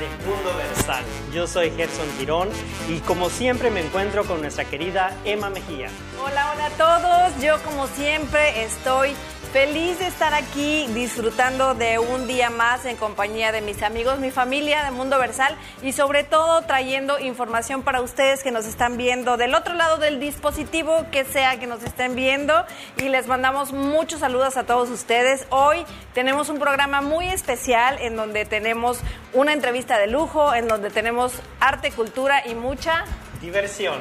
[0.00, 1.04] de Mundo Versal.
[1.32, 2.48] Yo soy Gerson Girón
[2.88, 5.90] y como siempre me encuentro con nuestra querida Emma Mejía.
[6.24, 7.42] Hola, hola a todos.
[7.42, 9.14] Yo como siempre estoy
[9.52, 14.30] Feliz de estar aquí disfrutando de un día más en compañía de mis amigos, mi
[14.30, 19.36] familia de Mundo Versal y sobre todo trayendo información para ustedes que nos están viendo
[19.36, 22.64] del otro lado del dispositivo, que sea que nos estén viendo
[22.96, 25.44] y les mandamos muchos saludos a todos ustedes.
[25.50, 29.00] Hoy tenemos un programa muy especial en donde tenemos
[29.32, 33.04] una entrevista de lujo, en donde tenemos arte, cultura y mucha
[33.40, 33.98] diversión.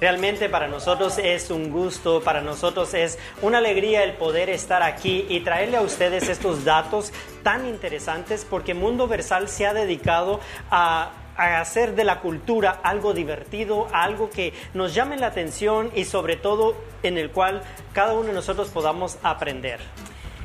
[0.00, 5.26] Realmente para nosotros es un gusto, para nosotros es una alegría el poder estar aquí
[5.28, 10.40] y traerle a ustedes estos datos tan interesantes porque Mundo Versal se ha dedicado
[10.70, 16.36] a hacer de la cultura algo divertido, algo que nos llame la atención y sobre
[16.36, 17.62] todo en el cual
[17.92, 19.80] cada uno de nosotros podamos aprender.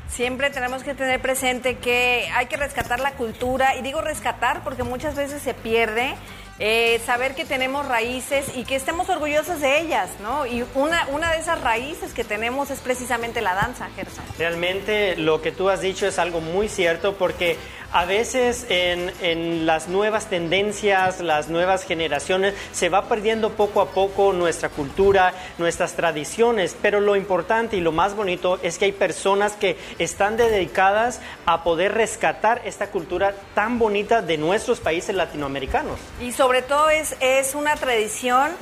[0.08, 4.82] Siempre tenemos que tener presente que hay que rescatar la cultura y digo rescatar porque
[4.82, 6.14] muchas veces se pierde
[6.58, 10.46] eh, saber que tenemos raíces y que estemos orgullosos de ellas, ¿no?
[10.46, 14.24] Y una, una de esas raíces que tenemos es precisamente la danza, Gerson.
[14.38, 17.58] Realmente lo que tú has dicho es algo muy cierto porque
[17.96, 24.34] a veces en, las nuevas tendencias, las nuevas generaciones, se va perdiendo poco a poco
[24.34, 29.54] nuestra cultura, nuestras tradiciones, pero lo importante y lo más bonito es que hay personas
[29.54, 35.98] que están dedicadas a poder rescatar esta cultura tan bonita de nuestros países latinoamericanos.
[36.20, 38.52] Y sobre todo es, es una tradición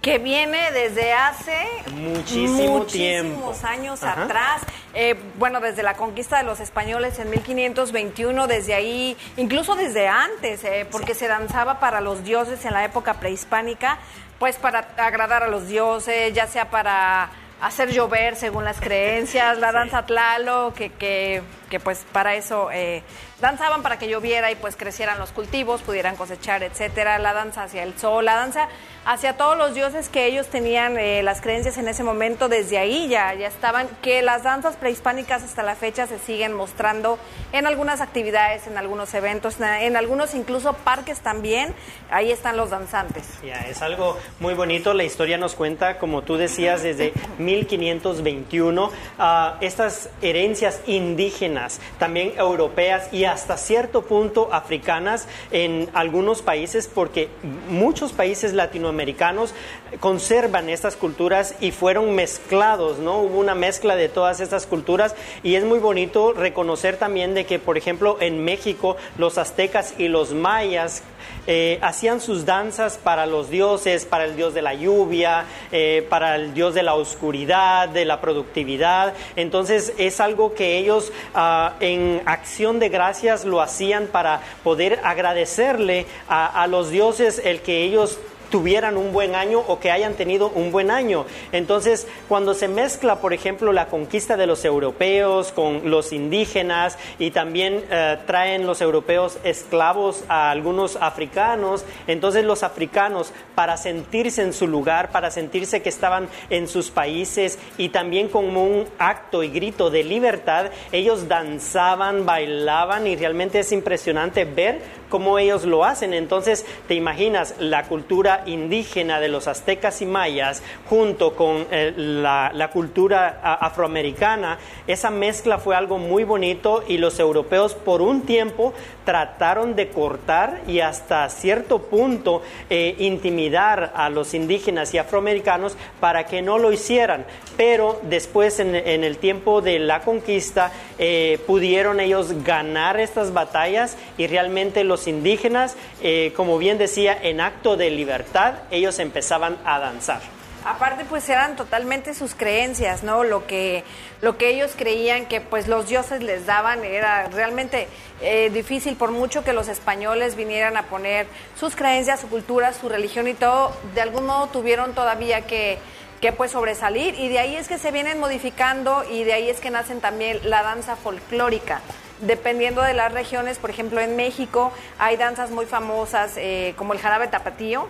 [0.00, 4.62] que viene desde hace muchísimo muchísimos años atrás.
[4.94, 10.64] Eh, bueno, desde la conquista de los españoles en 1521, desde ahí, incluso desde antes,
[10.64, 13.98] eh, porque se danzaba para los dioses en la época prehispánica,
[14.38, 19.70] pues para agradar a los dioses, ya sea para hacer llover según las creencias, la
[19.70, 23.02] danza tlalo, que, que, que pues para eso eh,
[23.40, 27.82] danzaban para que lloviera y pues crecieran los cultivos, pudieran cosechar, etcétera, la danza hacia
[27.82, 28.68] el sol, la danza
[29.06, 33.08] hacia todos los dioses que ellos tenían eh, las creencias en ese momento, desde ahí
[33.08, 37.18] ya, ya estaban, que las danzas prehispánicas hasta la fecha se siguen mostrando
[37.52, 41.74] en algunas actividades, en algunos eventos, en algunos incluso parques también,
[42.10, 43.24] ahí están los danzantes.
[43.42, 49.56] Ya, es algo muy bonito, la historia nos cuenta, como tú decías, desde 1521, ah,
[49.60, 51.59] estas herencias indígenas,
[51.98, 57.28] también europeas y hasta cierto punto africanas en algunos países, porque
[57.68, 59.54] muchos países latinoamericanos
[60.00, 63.18] conservan estas culturas y fueron mezclados, ¿no?
[63.18, 67.58] Hubo una mezcla de todas estas culturas y es muy bonito reconocer también de que,
[67.58, 71.02] por ejemplo, en México los aztecas y los mayas
[71.46, 76.36] eh, hacían sus danzas para los dioses, para el dios de la lluvia, eh, para
[76.36, 79.14] el dios de la oscuridad, de la productividad.
[79.36, 86.06] Entonces es algo que ellos ah, en acción de gracias lo hacían para poder agradecerle
[86.28, 88.18] a, a los dioses el que ellos
[88.50, 91.24] tuvieran un buen año o que hayan tenido un buen año.
[91.52, 97.30] Entonces, cuando se mezcla, por ejemplo, la conquista de los europeos con los indígenas y
[97.30, 104.52] también eh, traen los europeos esclavos a algunos africanos, entonces los africanos, para sentirse en
[104.52, 109.48] su lugar, para sentirse que estaban en sus países y también como un acto y
[109.48, 116.14] grito de libertad, ellos danzaban, bailaban y realmente es impresionante ver cómo ellos lo hacen.
[116.14, 122.70] Entonces, te imaginas la cultura indígena de los aztecas y mayas junto con eh, la,
[122.72, 128.72] cultura afroamericana, esa mezcla fue algo muy bonito y los europeos por un tiempo
[129.04, 136.26] trataron de cortar y hasta cierto punto eh, intimidar a los indígenas y afroamericanos para
[136.26, 137.24] que no lo hicieran.
[137.56, 144.26] Pero después, en, el tiempo de la conquista, eh, pudieron ellos ganar estas batallas y
[144.28, 150.20] realmente los indígenas, eh, como bien decía, en acto de libertad, ellos empezaban a danzar.
[150.64, 153.24] Aparte, pues eran totalmente sus creencias, ¿no?
[153.24, 153.82] Lo que,
[154.20, 157.88] lo que ellos creían que pues los dioses les daban era realmente
[158.20, 161.26] eh, difícil, por mucho que los españoles vinieran a poner
[161.58, 165.78] sus creencias, su cultura, su religión y todo, de algún modo tuvieron todavía que,
[166.20, 169.60] que pues sobresalir y de ahí es que se vienen modificando y de ahí es
[169.60, 171.80] que nacen también la danza folclórica
[172.20, 176.98] dependiendo de las regiones, por ejemplo en México hay danzas muy famosas eh, como el
[176.98, 177.88] jarabe tapatío,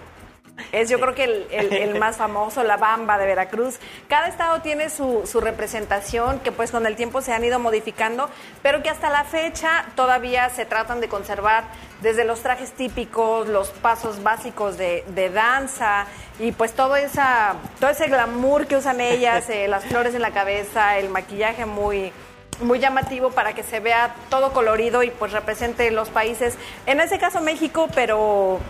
[0.73, 3.79] es yo creo que el, más famoso, la bamba de Veracruz.
[4.09, 8.29] Cada estado tiene su, su, representación que pues con el tiempo se han ido modificando,
[8.63, 11.65] pero que hasta la fecha todavía se tratan de conservar
[12.03, 16.07] desde los trajes típicos, los pasos básicos de, de danza
[16.39, 20.31] y pues todo, esa, todo ese glamour que usan ellas, eh, las flores en la
[20.31, 22.13] cabeza, el maquillaje muy
[22.61, 27.19] muy llamativo para que se vea todo colorido y pues represente los países, en ese
[27.19, 28.61] caso México, pero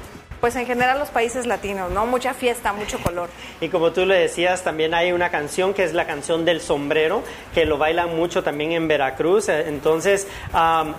[0.40, 2.06] pues en general los países latinos, ¿no?
[2.06, 3.28] Mucha fiesta, mucho color.
[3.60, 7.22] Y como tú le decías, también hay una canción que es la canción del sombrero,
[7.54, 9.48] que lo bailan mucho también en Veracruz.
[9.48, 10.26] Eh, entonces,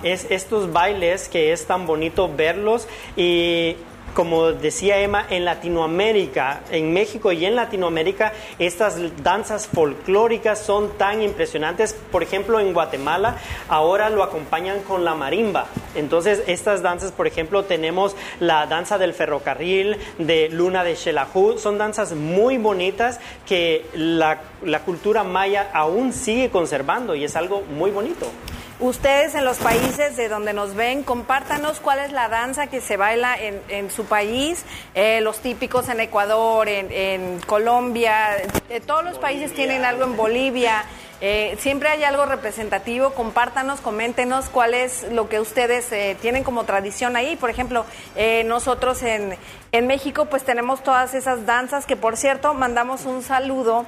[0.04, 3.78] es estos bailes que es tan bonito verlos y
[4.14, 11.22] como decía Emma, en Latinoamérica, en México y en Latinoamérica, estas danzas folclóricas son tan
[11.22, 11.94] impresionantes.
[12.12, 13.38] Por ejemplo, en Guatemala
[13.68, 15.68] ahora lo acompañan con la marimba.
[15.96, 21.78] Entonces, estas danzas, por ejemplo, tenemos la danza del ferrocarril, de Luna de Xelajú, son
[21.78, 27.92] danzas muy bonitas que la, la cultura maya aún sigue conservando y es algo muy
[27.92, 28.28] bonito.
[28.82, 32.98] Ustedes en los países de donde nos ven, compártanos cuál es la danza que se
[32.98, 38.38] baila en, su país, eh, los típicos en Ecuador, en, Colombia,
[38.70, 40.84] eh, todos los países tienen algo en Bolivia.
[41.24, 45.88] Eh, siempre hay algo representativo, compártanos, coméntenos cuál es lo que ustedes
[46.20, 47.36] tienen como tradición ahí.
[47.36, 47.86] Por ejemplo,
[48.46, 49.38] nosotros en,
[49.72, 53.86] en México pues tenemos todas esas danzas que por cierto mandamos un saludo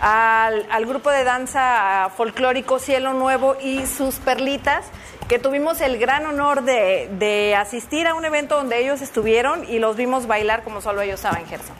[0.00, 4.86] al, grupo de danza folclórico Cielo Nuevo y sus perlitas,
[5.28, 9.78] que tuvimos el gran honor de, de, asistir a un evento donde ellos estuvieron y
[9.78, 11.74] los vimos bailar como solo ellos saben, Gerson.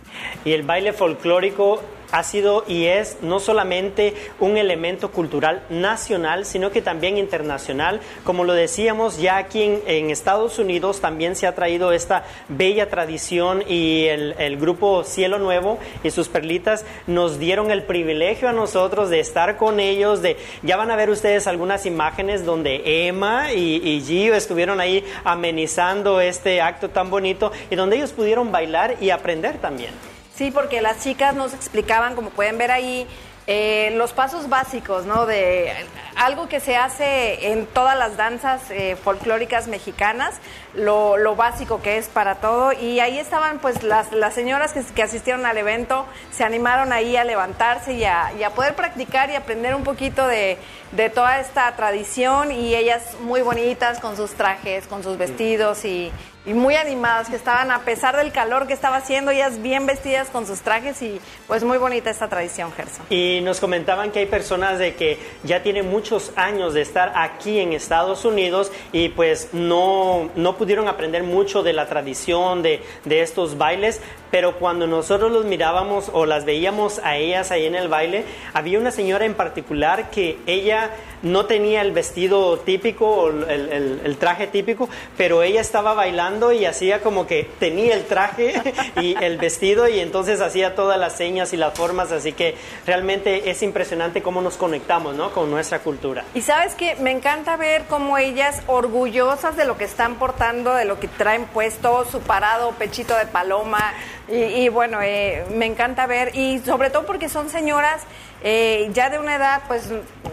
[0.44, 1.80] Y el baile folclórico
[2.12, 8.00] ha sido y es no solamente un elemento cultural nacional, sino que también internacional.
[8.24, 13.62] Como lo decíamos, ya aquí en, Estados Unidos también se ha traído esta bella tradición
[13.68, 19.20] y el, grupo Cielo Nuevo y sus perlitas nos dieron el privilegio a nosotros de
[19.20, 20.22] estar con ellos.
[20.22, 25.04] De, ya van a ver ustedes algunas imágenes donde Emma y, y Gio estuvieron ahí
[25.24, 30.15] amenizando este acto tan bonito y donde ellos pudieron bailar y aprender también.
[30.36, 33.06] Sí, porque las chicas nos explicaban, como pueden ver ahí,
[33.46, 35.24] eh, los pasos básicos, ¿no?
[35.24, 35.72] De
[36.16, 40.36] algo que se hace en todas las danzas eh, folclóricas mexicanas,
[40.74, 42.72] lo, lo, básico que es para todo.
[42.72, 47.24] Y ahí estaban, pues, las, las señoras que, asistieron al evento, se animaron ahí a
[47.24, 50.58] levantarse y a, a poder practicar y aprender un poquito de,
[50.92, 52.50] de, toda esta tradición.
[52.50, 56.10] Y ellas muy bonitas con sus trajes, con sus vestidos y
[56.46, 60.28] y muy animadas, que estaban a pesar del calor que estaba haciendo, ellas bien vestidas
[60.28, 63.04] con sus trajes y pues muy bonita esta tradición, Gerson.
[63.10, 67.58] Y nos comentaban que hay personas de que ya tienen muchos años de estar aquí
[67.58, 73.22] en Estados Unidos y pues no, no pudieron aprender mucho de la tradición de, de
[73.22, 74.00] estos bailes,
[74.36, 78.78] pero cuando nosotros los mirábamos o las veíamos a ellas ahí en el baile, había
[78.78, 80.90] una señora en particular que ella
[81.22, 87.00] no tenía el vestido típico, el, el, traje típico, pero ella estaba bailando y hacía
[87.00, 88.54] como que tenía el traje
[89.00, 92.56] y el vestido y entonces hacía todas las señas y las formas, así que
[92.86, 95.30] realmente es impresionante cómo nos conectamos ¿no?
[95.32, 96.24] con nuestra cultura.
[96.34, 100.84] Y sabes que me encanta ver cómo ellas, orgullosas de lo que están portando, de
[100.84, 103.94] lo que traen puesto, su parado, pechito de paloma,
[104.28, 108.02] y, bueno, eh, me encanta ver, y sobre todo porque son señoras
[108.42, 109.90] eh, ya de una edad, pues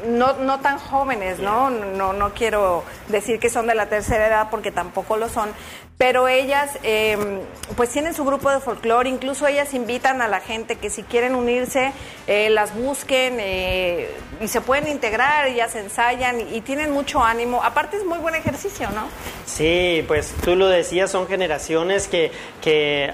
[0.07, 1.69] no, no tan jóvenes, ¿no?
[1.69, 2.13] ¿no?
[2.13, 5.49] No quiero decir que son de la tercera edad porque tampoco lo son,
[5.97, 7.39] pero ellas em,
[7.77, 11.33] pues tienen su grupo de folclore, incluso ellas invitan a la gente que si quieren
[11.33, 11.93] unirse,
[12.27, 14.09] eh, las busquen eh,
[14.41, 17.63] y se pueden integrar, ellas ensayan y, tienen mucho ánimo.
[17.63, 19.07] Aparte es muy buen ejercicio, ¿no?
[19.45, 22.31] Sí, pues tú lo decías, son generaciones que,
[22.61, 23.11] que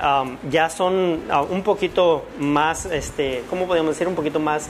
[0.50, 4.08] ya son ah, un poquito más, este, ¿cómo podemos decir?
[4.08, 4.70] Un poquito más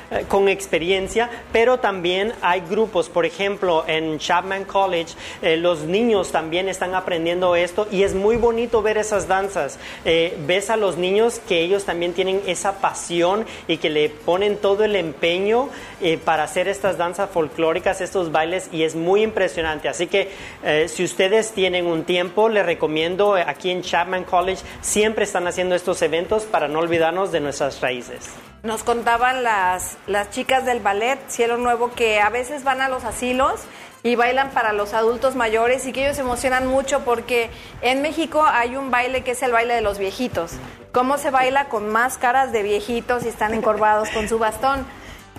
[0.11, 5.15] eh, con experiencia, pero también hay grupos, por ejemplo, en Chapman College,
[5.57, 9.79] los niños también están aprendiendo esto y es muy bonito ver esas danzas.
[10.05, 14.57] Eh, ves a los niños que ellos también tienen esa pasión y que le ponen
[14.57, 15.69] todo el empeño
[16.01, 19.89] eh, para hacer estas danzas folclóricas, estos bailes y es muy impresionante.
[19.89, 20.31] Así que
[20.63, 25.75] eh, si ustedes tienen un tiempo, les recomiendo aquí en Chapman College, siempre están haciendo
[25.75, 28.29] estos eventos para no olvidarnos de nuestras raíces.
[28.63, 33.03] Nos contaban las, las chicas del ballet Cielo Nuevo que a veces van a los
[33.03, 33.61] asilos
[34.03, 37.49] y bailan para los adultos mayores y que ellos se emocionan mucho porque
[37.81, 40.53] en México hay un baile que es el baile de los viejitos.
[40.91, 44.85] Cómo se baila con máscaras de viejitos y están encorvados con su bastón.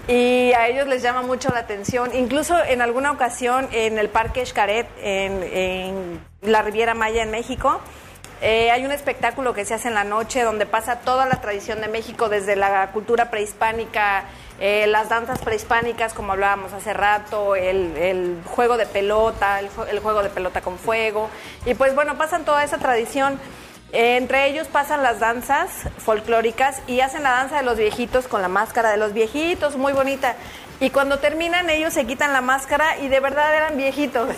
[0.08, 2.10] Y a ellos les llama mucho la atención.
[2.14, 7.80] Incluso en alguna ocasión en el Parque Xcaret, en, la Riviera Maya en México,
[8.44, 11.80] eh, hay un espectáculo que se hace en la noche donde pasa toda la tradición
[11.80, 14.24] de México, desde la cultura prehispánica,
[14.58, 20.28] eh, las danzas prehispánicas, como hablábamos hace rato, el, juego de pelota, el, juego de
[20.28, 21.30] pelota con fuego.
[21.66, 23.38] Y pues bueno, pasan toda esa tradición.
[23.92, 28.42] Eh, entre ellos pasan las danzas folclóricas y hacen la danza de los viejitos con
[28.42, 30.34] la máscara de los viejitos, muy bonita.
[30.80, 34.30] Y cuando terminan ellos se quitan la máscara y de verdad eran viejitos.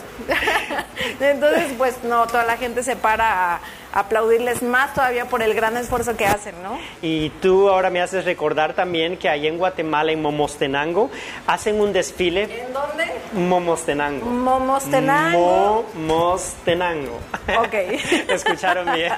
[1.20, 3.60] Entonces, pues no, toda la gente se para a
[3.94, 6.78] aplaudirles más todavía por el gran esfuerzo que hacen, ¿no?
[7.00, 11.10] Y tú ahora me haces recordar también que allá en Guatemala, en Momostenango,
[11.46, 12.42] hacen un desfile.
[12.42, 13.04] ¿En dónde?
[13.32, 14.26] Momostenango.
[14.26, 15.86] Momostenango.
[15.94, 17.18] Momostenango.
[17.58, 17.74] Ok.
[18.28, 19.12] Escucharon bien.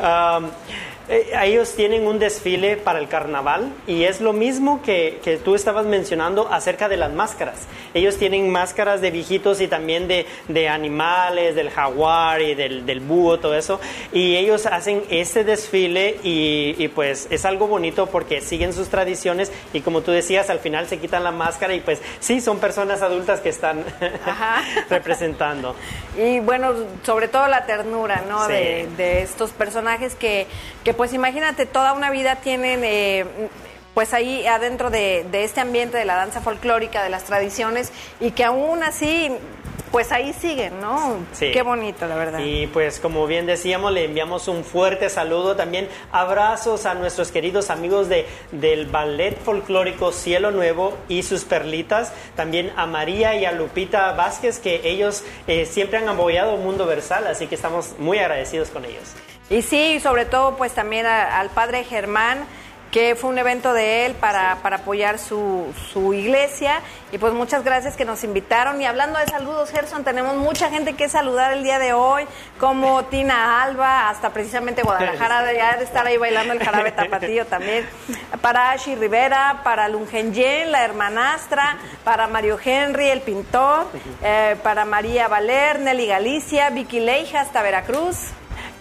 [0.00, 0.50] Um,
[1.08, 5.54] eh, ellos tienen un desfile para el carnaval y es lo mismo que, que, tú
[5.54, 7.66] estabas mencionando acerca de las máscaras.
[7.94, 13.00] Ellos tienen máscaras de viejitos y también de, de animales, del jaguar y del, del,
[13.00, 13.80] búho, todo eso.
[14.12, 19.52] Y ellos hacen este desfile y, y, pues es algo bonito porque siguen sus tradiciones
[19.72, 23.02] y como tú decías, al final se quitan la máscara y pues sí, son personas
[23.02, 23.84] adultas que están
[24.90, 25.74] representando.
[26.16, 26.72] Y bueno,
[27.02, 28.46] sobre todo la ternura, ¿no?
[28.46, 28.52] Sí.
[28.52, 30.46] De, de, estos personajes que,
[30.82, 33.24] que pues imagínate, toda una vida tienen eh,
[33.94, 38.32] pues ahí adentro de, de, este ambiente de la danza folclórica, de las tradiciones, y
[38.32, 39.30] que aún así,
[39.90, 41.20] pues ahí siguen, ¿no?
[41.32, 41.50] Sí.
[41.52, 42.40] Qué bonito, la verdad.
[42.40, 47.70] Y pues como bien decíamos, le enviamos un fuerte saludo, también abrazos a nuestros queridos
[47.70, 53.52] amigos de, del Ballet Folclórico Cielo Nuevo y sus perlitas, también a María y a
[53.52, 58.68] Lupita Vázquez, que ellos eh, siempre han apoyado Mundo Versal, así que estamos muy agradecidos
[58.68, 59.14] con ellos.
[59.48, 62.46] Y sí, sobre todo pues también a, al padre Germán,
[62.90, 66.80] que fue un evento de él para, para apoyar su, su, iglesia.
[67.12, 68.80] Y pues muchas gracias que nos invitaron.
[68.80, 72.24] Y hablando de saludos, Gerson, tenemos mucha gente que saludar el día de hoy,
[72.58, 77.86] como Tina Alba, hasta precisamente Guadalajara, ya de estar ahí bailando el jarabe tapatío también.
[78.40, 83.88] Para Ashi Rivera, para Lungenyen, la hermanastra, para Mario Henry, el pintor,
[84.22, 88.32] eh, para María Valer, Nelly Galicia, Vicky Leija, hasta Veracruz.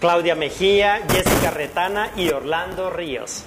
[0.05, 3.43] Claudia Mejía, Jessica Retana y Orlando Ríos.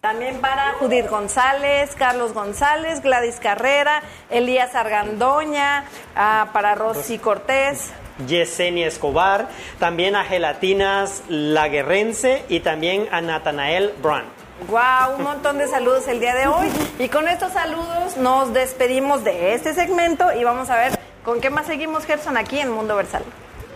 [0.00, 5.84] También para Judith González, Carlos González, Gladys Carrera, Elías Argandoña,
[6.16, 7.92] uh, para Rosy Cortés.
[8.26, 9.46] Yesenia Escobar,
[9.78, 14.24] también a Gelatinas Laguerrense y también a Natanael Brown.
[14.66, 16.66] Wow, un montón de saludos el día de hoy.
[16.98, 21.50] Y con estos saludos nos despedimos de este segmento y vamos a ver con qué
[21.50, 23.22] más seguimos, Gerson, aquí en Mundo Versal.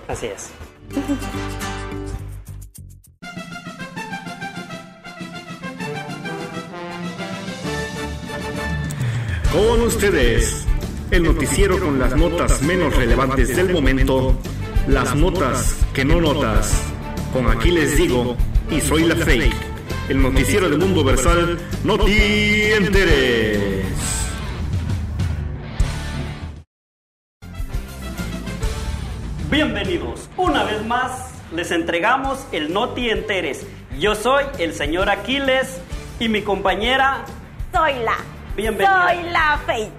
[0.08, 0.50] Así es.
[9.54, 10.66] Con ustedes,
[11.12, 14.36] el noticiero con las notas menos relevantes del momento,
[14.88, 16.82] las notas que no notas.
[17.32, 18.36] Con aquí les digo,
[18.68, 19.54] y soy la fake,
[20.08, 23.84] el noticiero del mundo versal, no te enteres.
[29.52, 33.64] Bienvenidos, una vez más les entregamos el Noti Enteres.
[34.00, 35.80] Yo soy el señor Aquiles
[36.18, 37.24] y mi compañera...
[37.72, 39.08] Soy la Bienvenida.
[39.08, 39.92] Soy la Faith.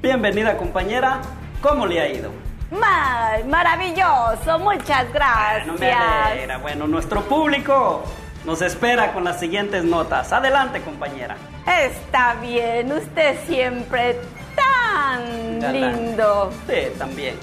[0.00, 1.20] Bienvenida compañera,
[1.62, 2.30] ¿cómo le ha ido?
[2.70, 5.66] Mar maravilloso, muchas gracias.
[5.66, 6.58] Bueno, me alegra.
[6.58, 8.02] Bueno, nuestro público
[8.44, 10.32] nos espera con las siguientes notas.
[10.32, 11.36] Adelante, compañera.
[11.66, 14.18] Está bien, usted siempre
[14.54, 16.04] tan Galán.
[16.06, 16.52] lindo.
[16.68, 17.36] Sí, también.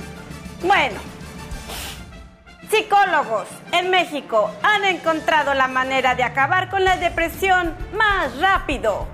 [0.64, 1.00] Bueno,
[2.72, 9.08] psicólogos en México han encontrado la manera de acabar con la depresión más rápido.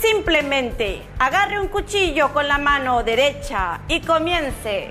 [0.00, 4.90] Simplemente agarre un cuchillo con la mano derecha y comience.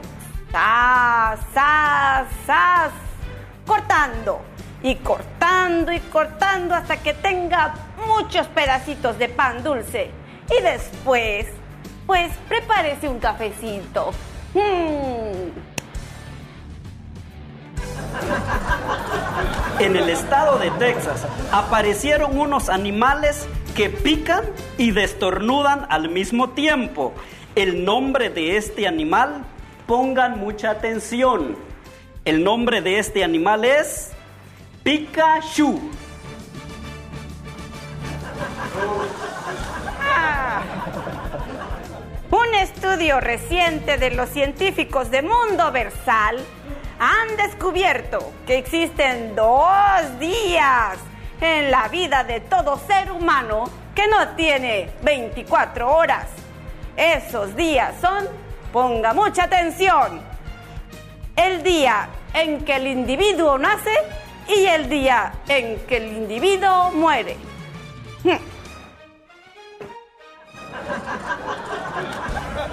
[0.49, 2.91] ¡Sas, sas, sas!
[3.67, 4.41] Cortando
[4.81, 7.73] y cortando y cortando hasta que tenga
[8.07, 10.09] muchos pedacitos de pan dulce.
[10.57, 11.47] Y después,
[12.07, 14.11] pues prepárese un cafecito.
[14.53, 15.74] ¡Mmm!
[19.79, 24.43] En el estado de Texas aparecieron unos animales que pican
[24.77, 27.13] y destornudan al mismo tiempo.
[27.55, 29.45] El nombre de este animal,
[29.85, 31.57] pongan mucha atención.
[32.23, 34.11] El nombre de este animal es
[34.83, 35.79] Pikachu.
[42.31, 46.39] Un estudio reciente de los científicos de Mundo Versal
[46.99, 50.97] han descubierto que existen dos días
[51.41, 56.27] en la vida de todo ser humano que no tiene 24 horas.
[56.95, 58.27] Esos días son,
[58.71, 60.21] ponga mucha atención,
[61.35, 63.93] el día en que el individuo nace
[64.47, 67.35] y el día en que el individuo muere.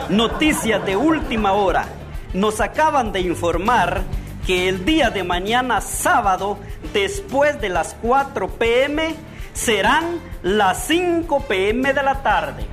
[0.08, 1.86] Noticias de última hora.
[2.34, 4.02] Nos acaban de informar
[4.46, 6.58] que el día de mañana sábado,
[6.92, 9.14] después de las 4 pm,
[9.52, 12.66] serán las 5 pm de la tarde.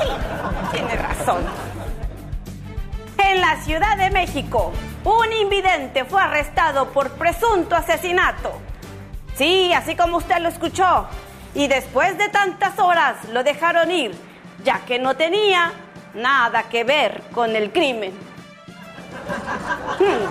[0.00, 0.08] Sí,
[0.72, 1.44] tiene razón.
[3.18, 4.72] En la Ciudad de México,
[5.04, 8.52] un invidente fue arrestado por presunto asesinato.
[9.34, 11.06] Sí, así como usted lo escuchó.
[11.54, 14.14] Y después de tantas horas lo dejaron ir,
[14.64, 15.72] ya que no tenía
[16.14, 18.12] nada que ver con el crimen.
[19.98, 20.26] Hmm.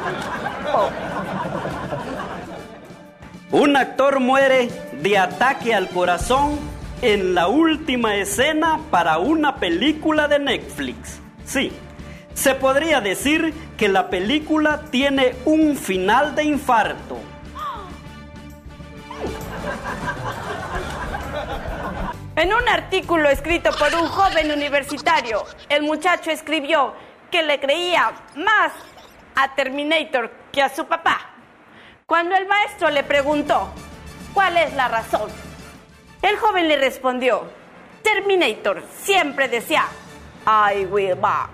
[3.51, 4.69] Un actor muere
[5.01, 6.59] de ataque al corazón
[7.01, 11.19] en la última escena para una película de Netflix.
[11.45, 11.71] Sí,
[12.33, 17.17] se podría decir que la película tiene un final de infarto.
[22.37, 26.93] En un artículo escrito por un joven universitario, el muchacho escribió
[27.31, 28.73] que le creía más
[29.33, 31.31] a Terminator que a su papá.
[32.05, 33.69] Cuando el maestro le preguntó,
[34.35, 35.31] ¿cuál es la razón?
[36.21, 37.41] El joven le respondió,
[38.03, 39.85] Terminator siempre decía,
[40.45, 41.49] I will back.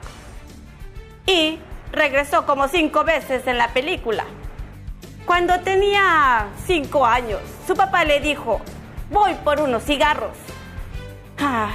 [1.26, 1.60] Y
[1.94, 4.26] regresó como cinco veces en la película.
[5.26, 8.60] Cuando tenía cinco años, su papá le dijo,
[9.10, 10.36] voy por unos cigarros.
[11.46, 11.72] Ah,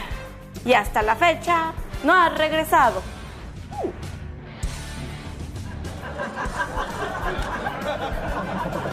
[0.64, 3.02] y hasta la fecha no ha regresado.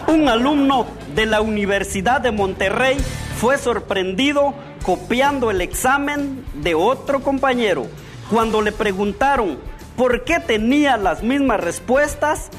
[0.07, 2.97] Un alumno de la Universidad de Monterrey
[3.39, 4.53] fue sorprendido
[4.85, 7.87] copiando el examen de otro compañero.
[8.29, 9.57] Cuando le preguntaron
[9.95, 12.49] por qué tenía las mismas respuestas,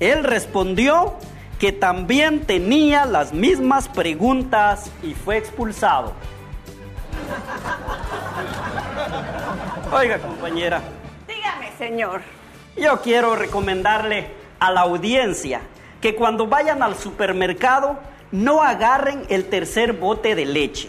[0.00, 1.14] él respondió
[1.60, 6.12] que también tenía las mismas preguntas y fue expulsado.
[9.92, 10.80] Oiga, compañera.
[11.28, 12.22] Dígame, señor.
[12.78, 15.60] Yo quiero recomendarle a la audiencia
[16.00, 17.98] que cuando vayan al supermercado
[18.30, 20.88] no agarren el tercer bote de leche.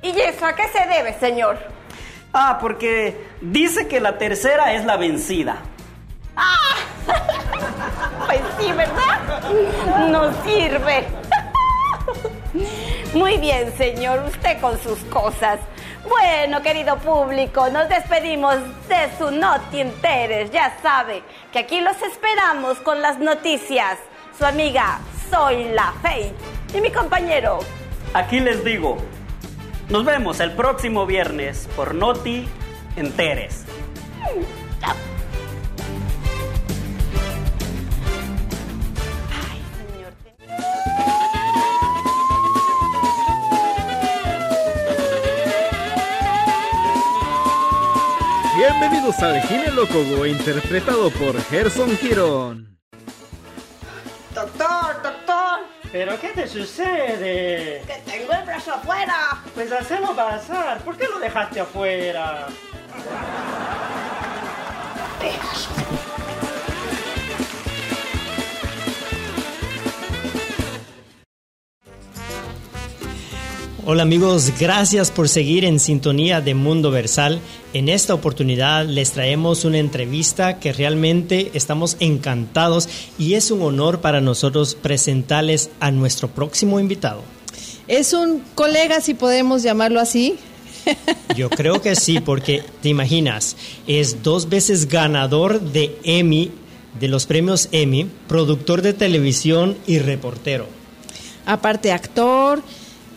[0.00, 1.58] ¿Y eso a qué se debe, señor?
[2.32, 5.56] Ah, porque dice que la tercera es la vencida.
[6.36, 6.76] ¡Ah!
[8.26, 10.08] Pues sí, ¿verdad?
[10.08, 11.04] No sirve.
[13.14, 15.58] Muy bien, señor, usted con sus cosas.
[16.08, 18.56] Bueno, querido público, nos despedimos
[18.88, 20.50] de su Noti Interes.
[20.50, 23.98] Ya sabe que aquí los esperamos con las noticias.
[24.38, 24.98] Su amiga
[25.30, 26.32] Soy la Fey
[26.74, 27.60] y mi compañero.
[28.12, 28.98] Aquí les digo,
[29.88, 32.46] nos vemos el próximo viernes por Noti
[32.96, 33.64] Enteres.
[48.66, 52.78] Bienvenidos al Ginelócogo, interpretado por Gerson Girón.
[54.34, 55.58] Doctor, doctor,
[55.92, 57.82] ¿Pero qué te sucede?
[57.86, 59.42] que tengo el brazo afuera.
[59.54, 60.78] Pues hacelo pasar.
[60.78, 62.46] ¿Por qué lo dejaste afuera?
[73.86, 77.38] Hola amigos, gracias por seguir en sintonía de Mundo Versal.
[77.74, 84.00] En esta oportunidad les traemos una entrevista que realmente estamos encantados y es un honor
[84.00, 87.20] para nosotros presentarles a nuestro próximo invitado.
[87.86, 90.36] Es un colega, si podemos llamarlo así.
[91.36, 93.54] Yo creo que sí, porque te imaginas,
[93.86, 96.50] es dos veces ganador de Emmy,
[96.98, 100.68] de los premios Emmy, productor de televisión y reportero.
[101.44, 102.62] Aparte actor,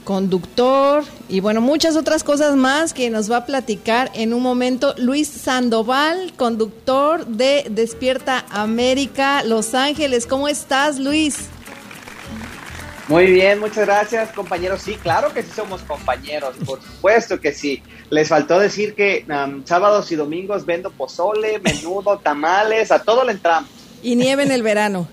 [0.08, 4.96] conductor y bueno, muchas otras cosas más que nos va a platicar en un momento
[4.98, 10.26] Luis Sandoval, conductor de Despierta América Los Ángeles.
[10.26, 11.50] ¿Cómo estás, Luis?
[13.10, 14.82] Muy bien, muchas gracias, compañeros.
[14.82, 17.84] Sí, claro que sí somos compañeros, por supuesto que sí.
[18.10, 23.34] Les faltó decir que um, sábados y domingos vendo pozole, menudo, tamales, a todo le
[23.34, 23.70] entramos.
[24.02, 25.10] Y nieve en el verano.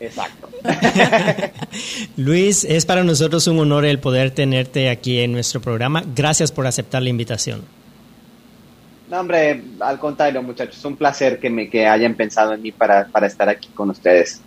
[0.00, 0.48] Exacto.
[2.16, 6.02] Luis, es para nosotros un honor el poder tenerte aquí en nuestro programa.
[6.14, 7.64] Gracias por aceptar la invitación.
[9.10, 13.06] No, hombre, al contrario, muchachos, un placer que me que hayan pensado en mí para,
[13.06, 14.42] para estar aquí con ustedes.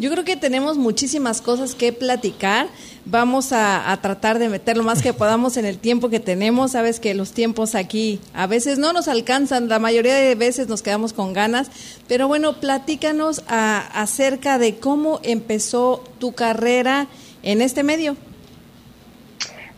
[0.00, 2.68] Yo creo que tenemos muchísimas cosas que platicar.
[3.04, 6.70] Vamos a, tratar de meter lo más que podamos en el tiempo que tenemos.
[6.70, 10.80] Sabes que los tiempos aquí a veces no nos alcanzan, la mayoría de veces nos
[10.80, 11.70] quedamos con ganas.
[12.08, 17.06] Pero bueno, platícanos a, acerca de cómo empezó tu carrera
[17.42, 18.16] en este medio.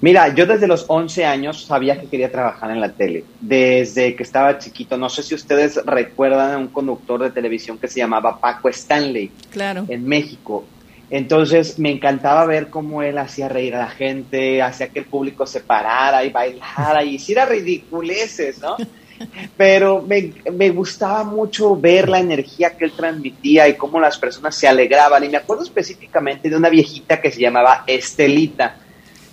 [0.02, 3.24] Mira, yo desde los 11 años sabía que quería trabajar en la tele.
[3.40, 7.86] Desde que estaba chiquito, no sé si ustedes recuerdan a un conductor de televisión que
[7.86, 9.30] se llamaba Paco Stanley.
[9.52, 9.86] Claro.
[9.88, 10.64] En México.
[11.08, 15.46] Entonces me encantaba ver cómo él hacía reír a la gente, hacía que el público
[15.46, 18.76] se parara y bailara y hiciera ridiculeces, ¿no?
[19.56, 24.56] Pero me, me, gustaba mucho ver la energía que él transmitía y cómo las personas
[24.56, 25.22] se alegraban.
[25.22, 28.78] Y me acuerdo específicamente de una viejita que se llamaba Estelita.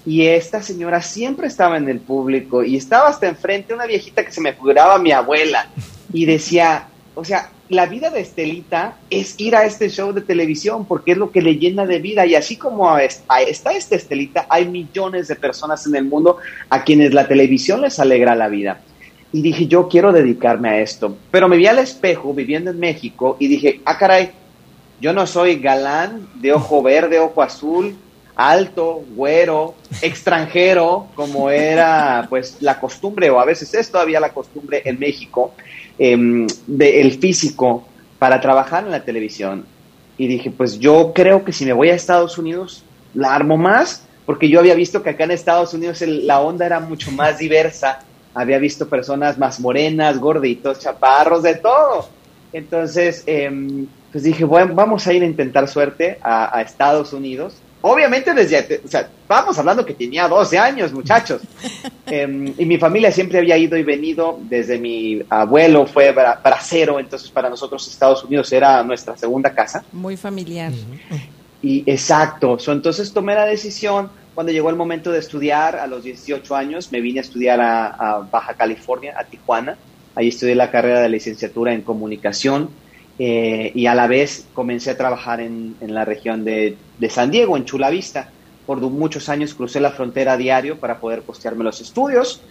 [0.05, 4.31] Y esta señora siempre estaba en el público y estaba hasta enfrente una viejita que
[4.31, 5.67] se me figuraba mi abuela.
[6.11, 10.85] Y decía, o sea, la vida de Estelita es ir a este show de televisión
[10.85, 14.67] porque es lo que le llena de vida y así como está esta Estelita, hay
[14.67, 16.37] millones de personas en el mundo
[16.69, 18.81] a quienes la televisión les alegra la vida.
[19.31, 21.15] Y dije, yo quiero dedicarme a esto.
[21.29, 24.31] Pero me vi al espejo viviendo en México y dije, ah, caray,
[24.99, 27.95] yo no soy galán de ojo verde, ojo azul,
[28.39, 34.81] alto, güero, extranjero, como era pues la costumbre, o a veces es todavía la costumbre
[34.85, 35.53] en México
[35.97, 37.85] eh, del físico
[38.17, 39.65] para trabajar en la televisión.
[40.17, 44.05] Y dije, pues yo creo que si me voy a Estados Unidos, la armo más,
[44.25, 47.99] porque yo había visto que acá en Estados Unidos la onda era mucho más diversa.
[48.33, 52.07] Había visto personas más morenas, gorditos, chaparros, de todo.
[52.53, 58.33] Entonces, em, pues dije, bueno, vamos a ir a intentar suerte a Estados Unidos Obviamente
[58.33, 61.41] desde, o sea, vamos hablando que tenía 12 años, muchachos.
[62.11, 67.29] Em, y mi familia siempre había ido y venido, desde mi abuelo fue bracero, entonces
[67.29, 69.83] para nosotros Estados Unidos era nuestra segunda casa.
[69.91, 70.71] Muy familiar.
[71.61, 76.55] Y exacto, entonces tomé la decisión, cuando llegó el momento de estudiar, a los 18
[76.55, 79.77] años, me vine a estudiar a, Baja California, a Tijuana.
[80.15, 82.69] Ahí estudié la carrera de licenciatura en comunicación
[83.19, 86.77] eh, y a la vez comencé a trabajar en, la región de
[87.09, 88.31] San Diego, en Chula Vista.
[88.65, 92.41] Por muchos años crucé la frontera diario para poder costearme los estudios.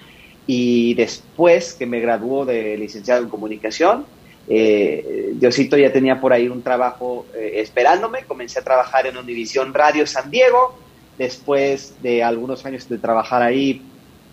[0.46, 4.04] Y después que me graduó de licenciado en comunicación,
[4.48, 9.74] eh, Diosito ya tenía por ahí un trabajo eh, esperándome, comencé a trabajar en Univisión
[9.74, 10.78] Radio San Diego,
[11.18, 13.83] después de algunos años de trabajar ahí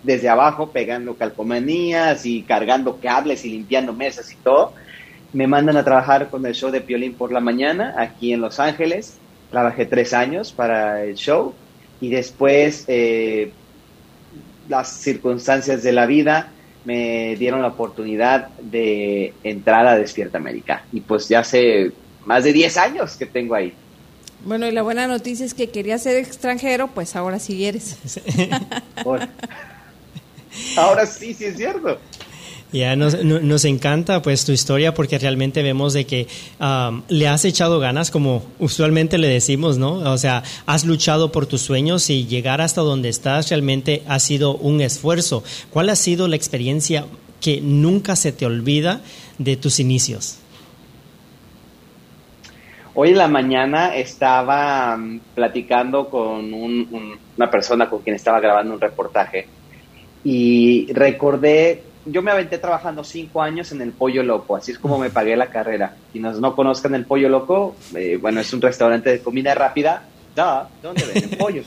[0.04, 4.74] desde abajo, pegando calcomanías y cargando cables y limpiando mesas y todo,
[5.36, 8.60] me mandan a trabajar con el show de Piolín por la mañana aquí en Los
[8.60, 9.20] Ángeles
[9.52, 11.54] Trabajé tres años para el show
[12.02, 13.52] y después eh,
[14.68, 16.50] las circunstancias de la vida
[16.84, 20.84] me dieron la oportunidad de entrar a Despierta América.
[20.92, 21.92] Y pues ya hace
[22.26, 23.74] más de 10 años que tengo ahí.
[24.44, 28.20] Bueno, y la buena noticia es que quería ser extranjero, pues ahora sí eres.
[30.76, 31.98] ahora sí, sí es cierto.
[32.76, 36.28] Ya nos, nos, encanta pues tu historia porque realmente vemos de que
[36.60, 39.94] um, le has echado ganas como usualmente le decimos, ¿no?
[39.94, 44.58] O sea, has luchado por tus sueños y llegar hasta donde estás realmente ha sido
[44.58, 45.42] un esfuerzo.
[45.70, 47.06] ¿Cuál ha sido la experiencia
[47.40, 49.00] que nunca se te olvida
[49.38, 50.40] de tus inicios?
[52.94, 55.00] Hoy en la mañana estaba
[55.34, 59.48] platicando con una persona con quien estaba grabando un reportaje
[60.26, 64.98] y recordé yo me aventé trabajando cinco años en el Pollo Loco, así es como
[64.98, 65.96] me pagué la carrera.
[66.12, 70.04] Quienes no conozcan el Pollo Loco, eh, bueno, es un restaurante de comida rápida,
[70.36, 71.64] da, ¿dónde venden pollo?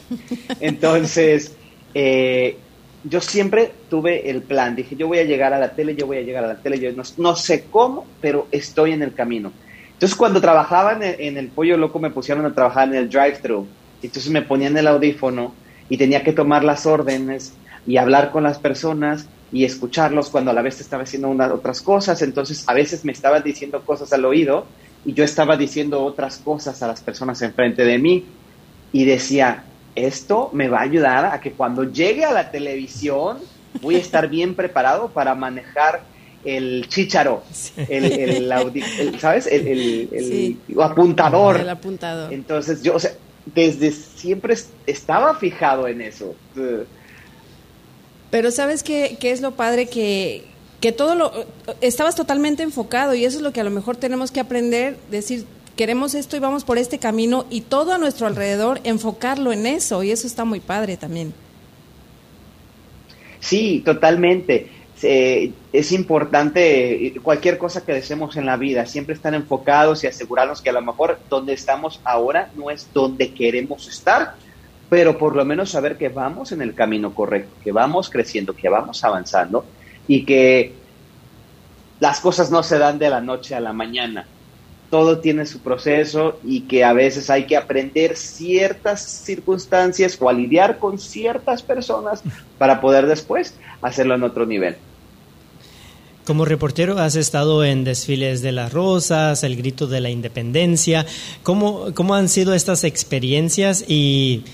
[0.60, 1.56] Entonces,
[1.94, 2.56] eh,
[3.04, 6.18] yo siempre tuve el plan, dije, yo voy a llegar a la tele, yo voy
[6.18, 9.52] a llegar a la tele, yo no, sé cómo, pero estoy en el camino.
[9.92, 13.08] Entonces, cuando trabajaba en el, en el Pollo Loco, me pusieron a trabajar en el
[13.08, 13.66] drive-thru.
[14.00, 15.54] Entonces me ponían el audífono
[15.88, 17.52] y tenía que tomar las órdenes
[17.84, 21.80] y hablar con las personas y escucharlos cuando a la vez estaba haciendo unas otras
[21.80, 22.20] cosas.
[22.22, 24.66] Entonces, a veces me estaban diciendo cosas al oído
[25.04, 28.24] y yo estaba diciendo otras cosas a las personas enfrente de mí
[28.92, 33.38] y decía, esto me va a ayudar a que cuando llegue a la televisión
[33.80, 36.02] voy a estar bien preparado para manejar
[36.44, 37.42] el chícharo,
[37.88, 38.48] el,
[39.18, 39.46] ¿sabes?
[39.46, 41.60] El, apuntador.
[41.60, 42.32] El apuntador.
[42.32, 43.12] Entonces, yo, o sea,
[43.54, 44.56] desde siempre
[44.86, 46.34] estaba fijado en eso.
[48.30, 49.86] Pero ¿sabes qué, qué es lo padre?
[49.86, 50.44] Que,
[50.80, 51.32] que todo lo...
[51.80, 55.46] Estabas totalmente enfocado y eso es lo que a lo mejor tenemos que aprender, decir,
[55.76, 60.02] queremos esto y vamos por este camino y todo a nuestro alrededor, enfocarlo en eso
[60.02, 61.32] y eso está muy padre también.
[63.40, 64.66] Sí, totalmente.
[65.00, 70.70] es importante cualquier cosa que deseemos en la vida, siempre estar enfocados y asegurarnos que
[70.70, 74.34] a lo mejor donde estamos ahora no es donde queremos estar,
[74.88, 78.68] pero por lo menos saber que vamos en el camino correcto, que vamos creciendo, que
[78.68, 79.64] vamos avanzando
[80.06, 80.72] y que
[82.00, 84.26] las cosas no se dan de la noche a la mañana.
[84.90, 90.32] Todo tiene su proceso y que a veces hay que aprender ciertas circunstancias o a
[90.32, 92.22] lidiar con ciertas personas
[92.56, 94.76] para poder después hacerlo en otro nivel.
[96.24, 101.06] Como reportero has estado en desfiles de las rosas, el grito de la independencia.
[101.42, 104.44] ¿Cómo, cómo han sido estas experiencias y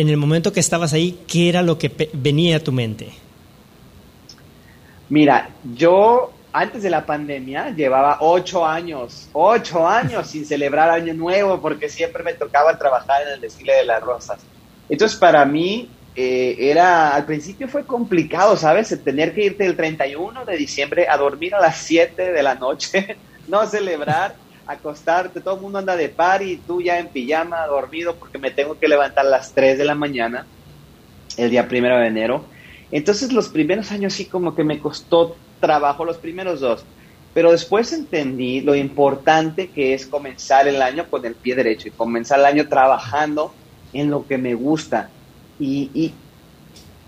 [0.00, 3.10] en el momento que estabas ahí, qué era lo que venía a tu mente?
[5.10, 11.60] Mira, yo antes de la pandemia llevaba ocho años, ocho años sin celebrar Año Nuevo
[11.60, 14.40] porque siempre me tocaba trabajar en el desfile de las rosas.
[14.88, 18.98] Entonces para mí eh, era, al principio fue complicado, ¿sabes?
[19.04, 23.16] tener que irte el 31 de diciembre a dormir a las 7 de la noche,
[23.48, 24.34] no celebrar,
[24.70, 28.50] acostarte, todo el mundo anda de par y tú ya en pijama, dormido porque me
[28.50, 30.46] tengo que levantar a las 3 de la mañana
[31.36, 32.44] el día primero de enero.
[32.90, 36.84] Entonces los primeros años sí como que me costó trabajo los primeros dos.
[37.32, 41.92] Pero después entendí lo importante que es comenzar el año con el pie derecho y
[41.92, 43.52] comenzar el año trabajando
[43.92, 45.10] en lo que me gusta.
[45.58, 46.12] Y,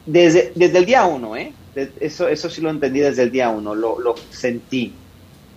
[0.05, 1.53] desde, desde el día uno, ¿eh?
[1.75, 5.01] Eso, eso sí lo entendí desde el día uno, lo, lo sentí.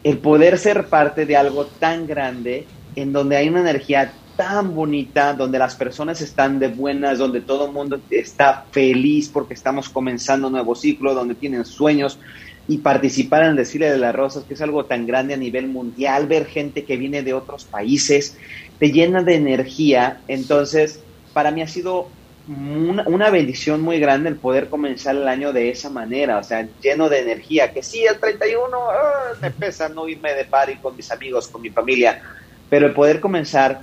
[0.05, 5.33] El poder ser parte de algo tan grande en donde hay una energía tan bonita,
[5.33, 10.45] donde las personas están de buenas, donde todo el mundo está feliz porque estamos comenzando
[10.45, 12.19] un nuevo ciclo, donde tienen sueños,
[12.67, 15.69] y participar en el desfile de las rosas, que es algo tan grande a nivel
[15.69, 18.37] mundial, ver gente que viene de otros países,
[18.77, 20.21] te llena de energía.
[20.27, 20.99] Entonces,
[21.33, 22.09] para mí ha sido
[22.47, 27.09] una, bendición muy grande el poder comenzar el año de esa manera, o sea, lleno
[27.09, 31.09] de energía, que sí, el 31 ah, me pesa no irme de party con mis
[31.11, 32.21] amigos, con mi familia,
[32.69, 33.81] pero el poder comenzar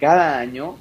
[0.00, 0.76] cada año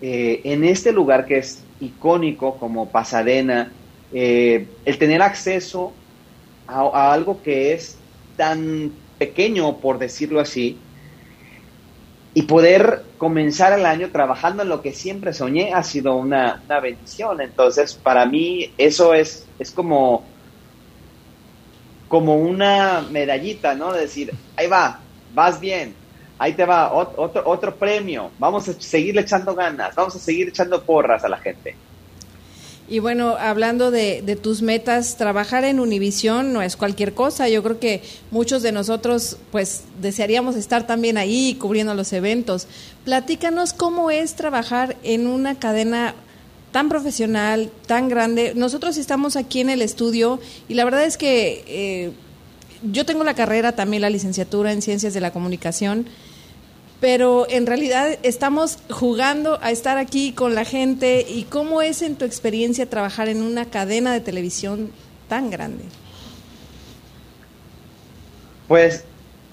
[0.00, 3.70] eh, en este lugar que es icónico como Pasadena,
[4.12, 5.92] eh, el tener acceso
[6.66, 7.96] a, algo que es
[8.36, 10.78] tan pequeño, por decirlo así,
[12.34, 17.40] y poder comenzar el año trabajando en lo que siempre soñé ha sido una, bendición.
[17.40, 20.24] Entonces, para mí eso es, es como,
[22.08, 23.92] como una medallita, ¿no?
[23.92, 25.00] De decir, ahí va,
[25.34, 25.94] vas bien,
[26.38, 30.82] ahí te va, otro, otro premio, vamos a seguir echando ganas, vamos a seguir echando
[30.82, 31.76] porras a la gente.
[32.92, 37.48] Y bueno, hablando de, tus metas, trabajar en Univisión no es cualquier cosa.
[37.48, 42.66] Yo creo que muchos de nosotros, pues, desearíamos estar también ahí cubriendo los eventos.
[43.06, 46.14] Platícanos cómo es trabajar en una cadena
[46.70, 48.52] tan profesional, tan grande.
[48.54, 52.12] Nosotros estamos aquí en el estudio y la verdad es que eh,
[52.82, 56.04] yo tengo la carrera, también la licenciatura en Ciencias de la Comunicación
[57.02, 62.14] pero en realidad estamos jugando a estar aquí con la gente y cómo es en
[62.14, 64.92] tu experiencia trabajar en una cadena de televisión
[65.28, 65.82] tan grande.
[68.68, 69.04] Pues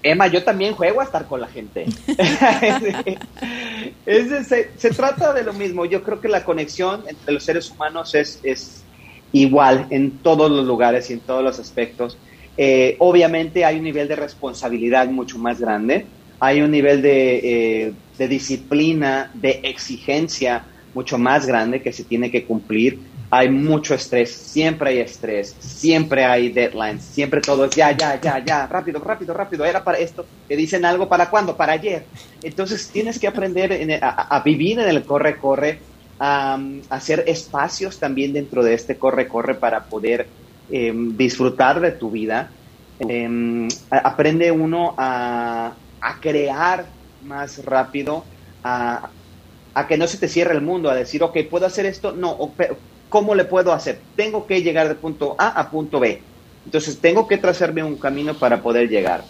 [0.03, 1.87] Emma, yo también juego a estar con la gente.
[4.77, 5.85] se, trata de lo mismo.
[5.85, 8.83] Yo creo que la conexión entre los seres humanos es, es
[9.31, 12.15] igual en todos los lugares y en todos los aspectos.
[12.57, 16.05] Eh, obviamente hay un nivel de responsabilidad mucho más grande
[16.39, 22.45] hay un nivel eh, de, disciplina, de exigencia mucho más grande que se tiene que
[22.45, 22.99] cumplir.
[23.31, 28.43] Hay mucho estrés, siempre hay estrés, siempre hay deadlines, siempre todo es ya, ya, ya,
[28.43, 32.05] ya, rápido, rápido, rápido, era para esto, te dicen algo para cuándo, para ayer.
[32.41, 35.79] Entonces tienes que aprender a, vivir en el corre-corre,
[36.19, 40.25] a, hacer espacios también dentro de este corre-corre para poder
[40.71, 42.49] em, disfrutar de tu vida.
[42.99, 46.85] Em, aprende uno a, a crear
[47.23, 48.23] más rápido,
[48.63, 49.09] a,
[49.87, 52.11] que no se te cierre el mundo, a decir, ok, ¿puedo hacer esto?
[52.11, 52.53] No,
[53.07, 53.99] ¿cómo le puedo hacer?
[54.15, 56.21] Tengo que llegar de punto A a punto B.
[56.65, 59.23] Entonces tengo que trazarme un camino para poder llegar.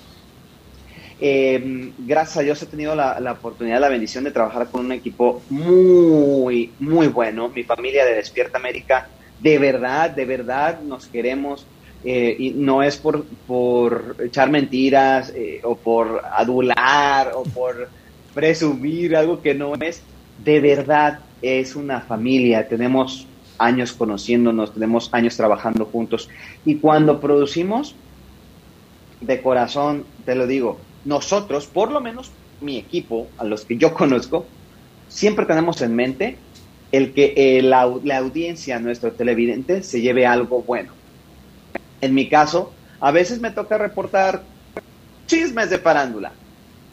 [1.21, 4.91] Em, gracias a Dios he tenido la, la, oportunidad, la bendición de trabajar con un
[4.93, 7.49] equipo muy, muy bueno.
[7.49, 11.67] Mi familia de Despierta América, de verdad, de verdad nos queremos.
[12.03, 17.89] Eh, y no es por, por echar mentiras eh, o por adular o por
[18.33, 20.01] presumir algo que no es.
[20.43, 26.29] De verdad es una familia, tenemos años conociéndonos, tenemos años trabajando juntos.
[26.65, 27.95] Y cuando producimos,
[29.19, 32.31] de corazón, te lo digo, nosotros, por lo menos
[32.62, 34.45] mi equipo, a los que yo conozco,
[35.09, 36.38] siempre tenemos en mente
[36.93, 40.98] el que eh, la, la audiencia, nuestro televidente, se lleve algo bueno
[42.01, 44.43] en mi caso, a veces me toca reportar
[45.25, 46.31] chismes de parándula,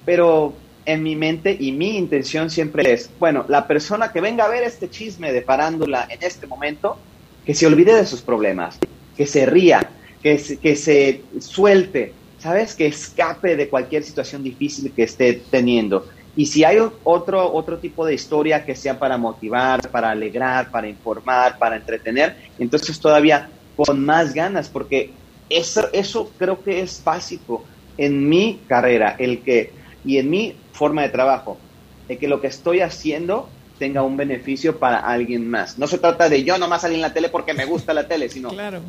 [0.05, 4.49] pero en mi mente y mi intención siempre es, bueno, la persona que venga a
[4.49, 6.97] ver este chisme de parándula en este momento,
[7.45, 8.79] que se olvide de sus problemas,
[9.17, 9.91] que se ría,
[10.23, 12.75] que se, que se suelte, ¿sabes?
[12.75, 16.07] Que escape de cualquier situación difícil que esté teniendo.
[16.37, 20.87] Y si hay otro, otro tipo de historia que sea para motivar, para alegrar, para
[20.87, 25.13] informar, para entretener, entonces todavía con más ganas, porque
[25.49, 27.65] eso, eso creo que es básico
[27.99, 29.73] en mi carrera, el que,
[30.05, 31.59] y en mi forma de trabajo,
[32.09, 35.79] de que lo que estoy haciendo tenga un beneficio para alguien más.
[35.79, 38.29] No se trata de yo nomás salir en la tele porque me gusta la tele,
[38.29, 38.81] sino Claro.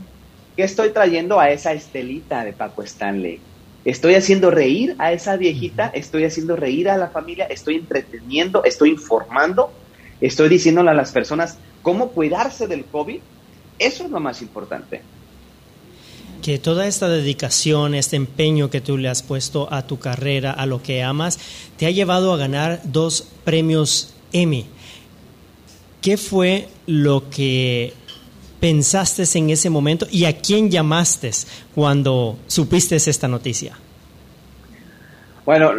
[0.55, 3.41] ¿qué estoy trayendo a esa estelita de Paco Stanley?
[3.85, 8.89] Estoy haciendo reír a esa viejita, estoy haciendo reír a la familia, estoy entreteniendo, estoy
[8.89, 9.71] informando,
[10.19, 13.19] estoy diciéndole a las personas cómo cuidarse del COVID.
[13.79, 15.01] Eso es lo más importante.
[16.41, 20.65] que toda esta dedicación, este empeño que tú le has puesto a tu carrera, a
[20.65, 21.39] lo que amas,
[21.77, 24.65] te ha llevado a ganar dos premios Emmy.
[26.01, 27.93] ¿Qué fue lo que
[28.59, 31.31] pensaste en ese momento y a quién llamaste
[31.75, 33.77] cuando supiste esta noticia?
[35.47, 35.71] Bueno,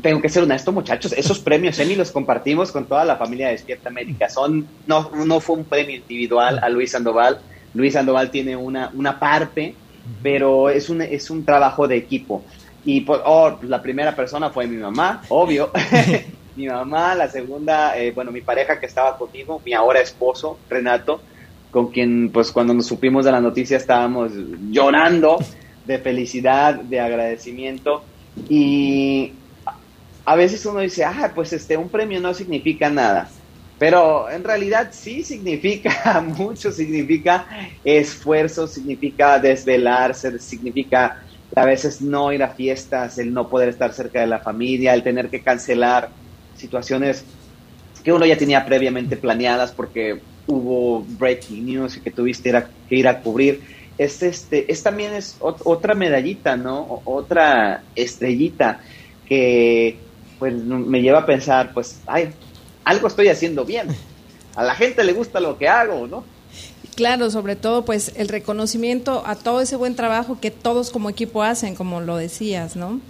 [0.00, 1.12] tengo que ser honesto, muchachos.
[1.12, 4.30] Esos premios Emmy los compartimos con toda la familia de Despierta América.
[4.30, 7.38] Son, no, no fue un premio individual a Luis Sandoval.
[7.74, 9.74] Luis Sandoval tiene una, una parte,
[10.22, 12.42] pero es un, es un trabajo de equipo.
[12.82, 15.70] Y pues, oh, la primera persona fue mi mamá, obvio.
[16.56, 21.20] mi mamá, la segunda, eh, bueno, mi pareja que estaba conmigo, mi ahora esposo, Renato,
[21.70, 24.32] con quien, pues, cuando nos supimos de la noticia estábamos
[24.70, 25.36] llorando
[25.84, 28.02] de felicidad, de agradecimiento.
[28.48, 29.32] Y
[30.24, 33.30] a veces uno dice, ah, pues este, un premio no significa nada.
[33.78, 37.46] Pero en realidad sí significa mucho, significa
[37.82, 41.16] esfuerzo, significa desvelarse, significa
[41.56, 45.02] a veces no ir a fiestas, el no poder estar cerca de la familia, el
[45.02, 46.10] tener que cancelar
[46.54, 47.24] situaciones
[48.04, 52.52] que uno ya tenía previamente planeadas porque hubo breaking news y que tuviste
[52.88, 53.62] que ir a cubrir.
[54.00, 57.02] Es, este, es también es ot- otra medallita, ¿no?
[57.04, 58.80] Otra estrellita
[59.28, 59.98] que
[60.38, 62.30] pues me lleva a pensar, pues, ay,
[62.84, 63.88] algo estoy haciendo bien.
[64.56, 66.24] A la gente le gusta lo que hago, ¿no?
[66.96, 71.42] Claro, sobre todo pues el reconocimiento a todo ese buen trabajo que todos como equipo
[71.42, 73.00] hacen, como lo decías, ¿no?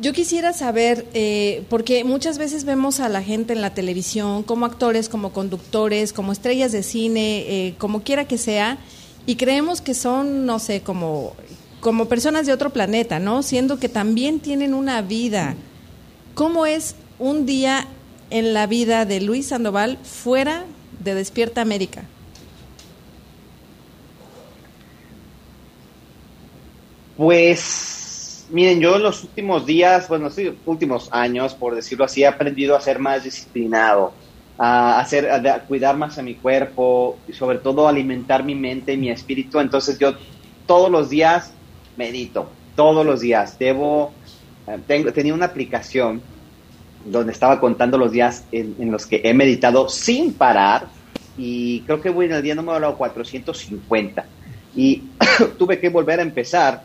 [0.00, 4.64] Yo quisiera saber, eh, porque muchas veces vemos a la gente en la televisión como
[4.66, 8.78] actores, como conductores, como estrellas de cine, eh, como quiera que sea,
[9.28, 11.34] y creemos que son, no sé, como,
[11.80, 13.42] como personas de otro planeta, ¿no?
[13.42, 15.54] Siendo que también tienen una vida.
[16.32, 17.86] ¿Cómo es un día
[18.30, 20.64] en la vida de Luis Sandoval fuera
[21.04, 22.04] de Despierta América?
[27.18, 32.26] Pues, miren, yo en los últimos días, bueno, sí, últimos años, por decirlo así, he
[32.26, 34.14] aprendido a ser más disciplinado,
[34.58, 38.96] a, hacer, a, cuidar más a mi cuerpo y sobre todo alimentar mi mente y
[38.96, 39.60] mi espíritu.
[39.60, 40.14] Entonces yo
[40.66, 41.52] todos los días
[41.96, 43.58] medito, todos los días.
[43.58, 44.12] Debo,
[44.66, 46.20] eh, tengo, tenía una aplicación
[47.04, 50.88] donde estaba contando los días en, en los que he meditado sin parar
[51.38, 54.24] y creo que voy en el día número 450
[54.74, 55.04] y
[55.58, 56.82] tuve que volver a empezar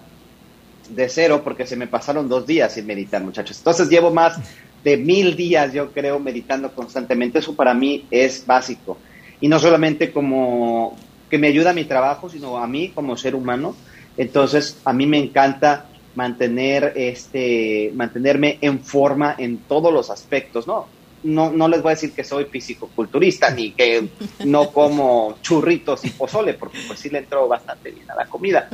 [0.90, 3.58] de cero porque se me pasaron dos días sin meditar, muchachos.
[3.58, 4.38] Entonces llevo más
[4.84, 7.39] de mil días, yo creo, meditando constantemente.
[7.39, 8.98] Eso para mí es básico.
[9.39, 10.96] Y no solamente como
[11.30, 13.76] que me ayuda a mi trabajo, sino a mí como ser humano.
[14.17, 20.88] Entonces, a mí me encanta mantener este, mantenerme en forma en todos los aspectos, ¿no?
[21.24, 24.10] No, no les voy a decir que soy fisicoculturista ni que
[24.46, 28.67] no como churritos y pozole, porque pues sí le entro bastante bien a la comida.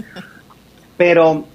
[0.98, 1.46] Pero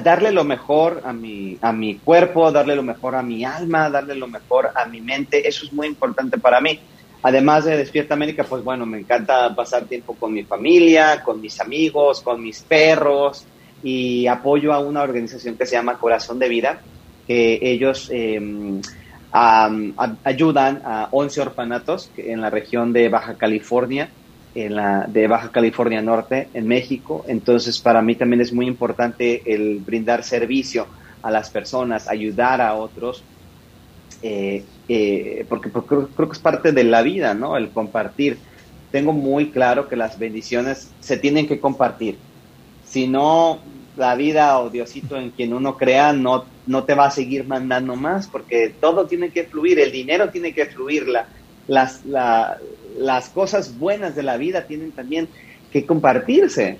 [0.00, 4.14] darle lo mejor a mi, a mi cuerpo, darle lo mejor a mi alma, darle
[4.14, 6.78] lo mejor a mi mente, eso es muy importante para mí.
[7.22, 11.60] Además de Despierta América, pues bueno, me encanta pasar tiempo con mi familia, con mis
[11.60, 13.44] amigos, con mis perros
[13.82, 16.80] y apoyo a una organización que se llama Corazón de Vida,
[17.26, 18.40] que ellos eh,
[19.32, 24.10] ayudan a 11 orfanatos en la región de Baja California,
[24.54, 27.24] en la, de Baja California Norte, en México.
[27.28, 30.86] Entonces, para mí también es muy importante el brindar servicio
[31.22, 33.22] a las personas, ayudar a otros,
[34.22, 37.56] eh, eh, porque, porque creo, creo, que es parte de la vida, ¿no?
[37.56, 38.38] El compartir.
[38.90, 42.18] Tengo muy claro que las bendiciones se tienen que compartir.
[42.84, 43.60] Si no,
[43.96, 47.96] la vida o Diosito en quien uno crea no, no te va a seguir mandando
[47.96, 51.26] más, porque todo tiene que fluir, el dinero tiene que fluir, la,
[51.68, 52.58] las, la,
[52.98, 55.28] las cosas buenas de la vida tienen también
[55.72, 56.78] que compartirse.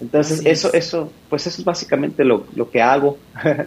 [0.00, 0.86] Entonces, eso, es.
[0.86, 3.18] eso, pues eso es básicamente lo, lo que hago.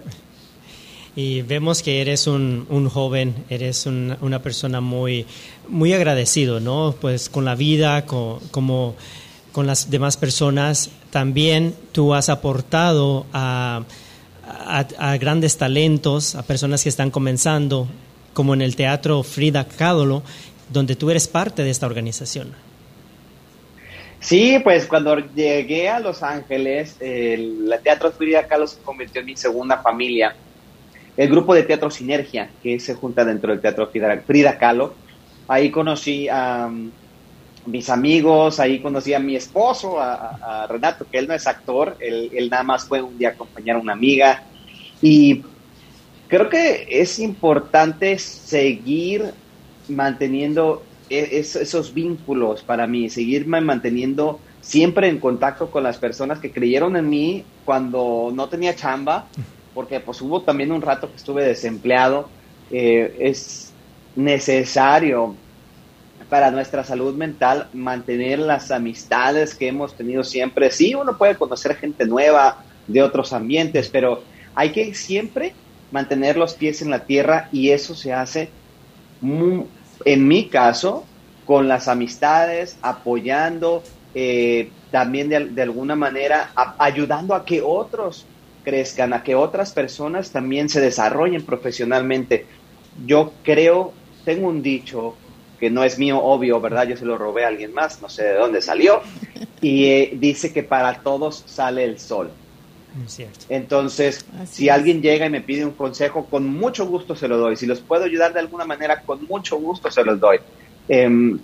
[1.16, 5.26] y vemos que eres un, un joven, eres un, una persona muy,
[5.68, 6.96] muy agradecido, ¿no?
[7.00, 8.96] Pues con la vida, con, como
[9.52, 10.92] con las demás personas.
[11.10, 13.84] También tú has aportado a,
[14.48, 17.88] a, a grandes talentos, a personas que están comenzando,
[18.34, 20.24] como en el teatro Frida Kahlo,
[20.70, 22.54] donde tú eres parte de esta organización.
[24.20, 29.38] Sí, pues cuando llegué a Los Ángeles, el, Teatro Frida Kahlo se convirtió en mi
[29.38, 30.36] segunda familia.
[31.16, 33.90] El grupo de teatro Sinergia, que se junta dentro del Teatro
[34.26, 34.94] Frida, Kahlo,
[35.48, 36.92] ahí conocí a um,
[37.66, 42.30] mis amigos, ahí conocí a mi esposo, a, Renato, que él no es actor, él,
[42.34, 44.44] él, nada más fue un día a acompañar a una amiga.
[45.02, 45.44] Y
[46.28, 49.34] creo que es importante seguir
[49.90, 56.52] manteniendo e, esos vínculos para mí, seguirme manteniendo siempre en contacto con las personas que
[56.52, 59.28] creyeron en mí cuando no tenía chamba,
[59.74, 62.30] porque pues hubo también un rato que estuve desempleado.
[62.72, 63.74] Eh, es
[64.16, 65.36] necesario
[66.30, 70.70] para nuestra salud mental mantener las amistades que hemos tenido siempre.
[70.70, 74.24] Sí, uno puede conocer gente nueva de otros ambientes, pero
[74.54, 75.54] hay que siempre
[75.92, 78.50] mantener los pies en la tierra y eso se hace
[79.22, 79.66] muy,
[80.06, 81.06] en mi caso,
[81.46, 83.84] con las amistades, apoyando,
[84.14, 88.26] eh, también de, alguna manera ayudando a que otros
[88.64, 92.46] crezcan, a que otras personas también se desarrollen profesionalmente.
[93.06, 93.94] Yo creo,
[94.26, 95.16] tengo un dicho
[95.60, 96.88] que no es mío, obvio, ¿verdad?
[96.88, 99.02] Yo se lo robé a alguien más, no sé de dónde salió,
[99.62, 102.32] y eh, dice que para todos sale el sol.
[103.50, 107.56] Entonces, si alguien llega y me pide un consejo, con mucho gusto se lo doy.
[107.56, 110.40] Si los puedo ayudar de alguna manera, con mucho gusto se los doy.
[110.88, 111.40] Em,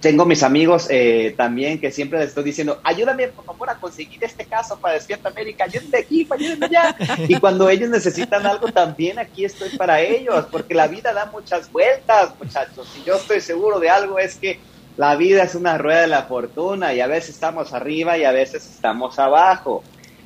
[0.00, 4.22] tengo mis amigos eh, también que siempre les estoy diciendo, ayúdame por favor a conseguir
[4.22, 6.96] este caso para Despierta América, ayúdenme aquí, ayúdenme allá.
[7.28, 11.70] Y cuando ellos necesitan algo, también aquí estoy para ellos, porque la vida da muchas
[11.70, 12.88] vueltas, muchachos.
[13.00, 14.60] Y yo estoy seguro de algo, es que
[14.96, 18.32] la vida es una rueda de la fortuna y a veces estamos arriba y a
[18.32, 19.82] veces estamos abajo.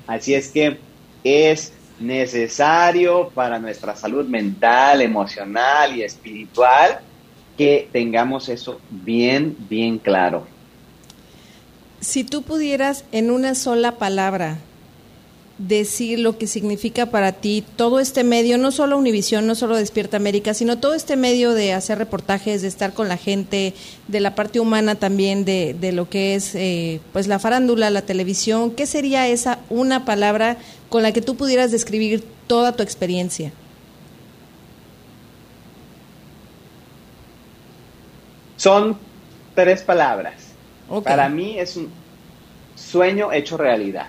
[0.06, 0.78] Así es que
[1.22, 7.00] es necesario para nuestra salud mental, emocional y espiritual
[7.56, 10.46] que tengamos eso bien, bien claro.
[12.00, 14.58] Si tú pudieras en una sola palabra
[15.58, 20.16] decir lo que significa para ti todo este medio, no solo Univisión, no solo Despierta
[20.16, 23.74] América, sino todo este medio de hacer reportajes, de estar con la gente,
[24.08, 28.02] de la parte humana también, de, de lo que es eh, pues la farándula, la
[28.02, 30.56] televisión, ¿qué sería esa una palabra
[30.88, 33.52] con la que tú pudieras describir toda tu experiencia?
[38.56, 38.98] Son
[39.54, 40.34] tres palabras.
[41.02, 41.90] Para mí es un
[42.76, 44.06] sueño hecho realidad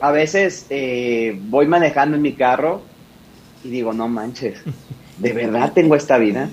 [0.00, 2.82] a veces eh, voy manejando en mi carro
[3.64, 4.58] y digo, no manches,
[5.18, 6.48] ¿de verdad tengo esta vida?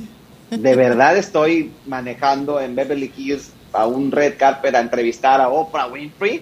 [0.49, 5.87] ¿De verdad estoy manejando en Beverly Hills a un red carpet a entrevistar a Oprah
[5.87, 6.41] Winfrey?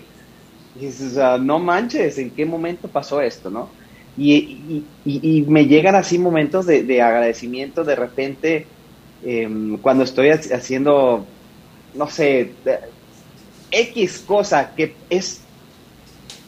[0.75, 3.69] Y dices, ah, no manches, ¿en qué momento pasó esto, no?
[4.17, 4.83] Y,
[5.47, 8.67] me llegan así momentos de, agradecimiento de repente
[9.23, 11.25] em, cuando estoy haciendo,
[11.95, 12.51] no sé,
[13.71, 15.41] X cosa que es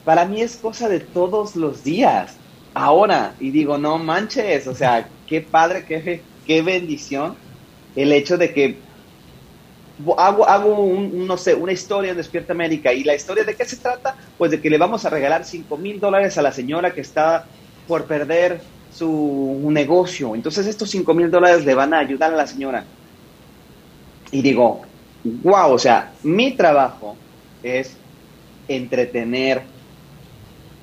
[0.05, 2.35] para mí es cosa de todos los días.
[2.73, 7.35] Ahora, y digo, no manches, o sea, qué padre, qué, qué bendición
[7.95, 8.77] el hecho de que
[10.17, 12.91] hago, hago un, no sé, una historia en Despierta América.
[12.93, 14.15] ¿Y la historia de qué se trata?
[14.37, 17.45] Pues de que le vamos a regalar 5 mil dólares a la señora que está
[17.87, 20.35] por perder su negocio.
[20.35, 22.85] Entonces estos 5 mil dólares le van a ayudar a la señora.
[24.31, 24.81] Y digo,
[25.23, 27.15] wow, o sea, mi trabajo
[27.61, 27.95] es
[28.67, 29.61] entretener,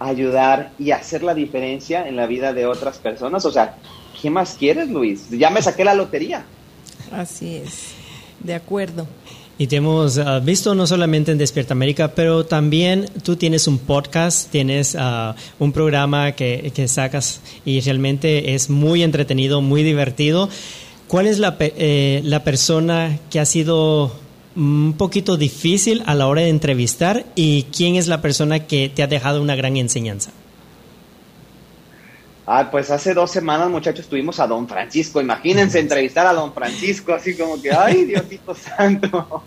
[0.01, 3.45] ayudar y hacer la diferencia en la vida de otras personas.
[3.45, 3.77] O sea,
[4.21, 5.29] ¿qué más quieres, Luis?
[5.31, 6.45] Ya me saqué la lotería.
[7.13, 7.93] Así es,
[8.41, 9.07] de acuerdo.
[9.59, 13.79] Y te hemos ah, visto no solamente en Despierta América, pero también tú tienes un
[13.79, 20.49] podcast, tienes ah, un programa que, que, sacas y realmente es muy entretenido, muy divertido.
[21.09, 24.13] ¿Cuál es la, eh, la persona que ha sido
[24.57, 29.03] un poquito difícil a la hora de entrevistar y quién es la persona que te
[29.03, 30.33] ha dejado una gran enseñanza?
[32.47, 35.21] Ah, pues hace dos semanas, muchachos, tuvimos a Don Francisco.
[35.21, 39.45] Imagínense entrevistar a Don Francisco, así como que, ay, Diosito Santo.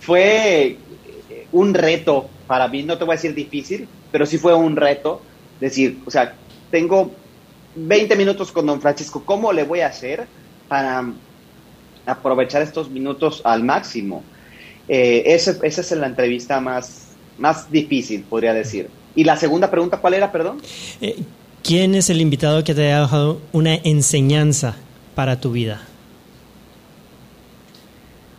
[0.00, 0.78] fue
[1.52, 5.22] un reto para mí, no te voy a decir difícil, pero sí fue un reto.
[5.60, 6.34] Decir, o sea,
[6.72, 7.12] tengo
[7.76, 10.26] 20 minutos con Don Francisco, ¿cómo le voy a hacer
[10.66, 11.04] para
[12.06, 14.22] aprovechar estos minutos al máximo.
[14.88, 18.88] Eh, esa es la entrevista más, más difícil, podría decir.
[19.14, 20.60] Y la segunda pregunta, ¿cuál era, perdón?
[21.00, 21.16] Eh,
[21.62, 24.76] ¿Quién es el invitado que te ha dejado una enseñanza
[25.14, 25.82] para tu vida?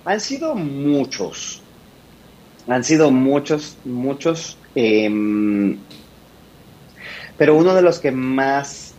[0.05, 1.61] Han sido muchos.
[2.67, 4.57] Han sido muchos, muchos.
[4.75, 5.77] Em,
[7.37, 8.93] pero uno de los que más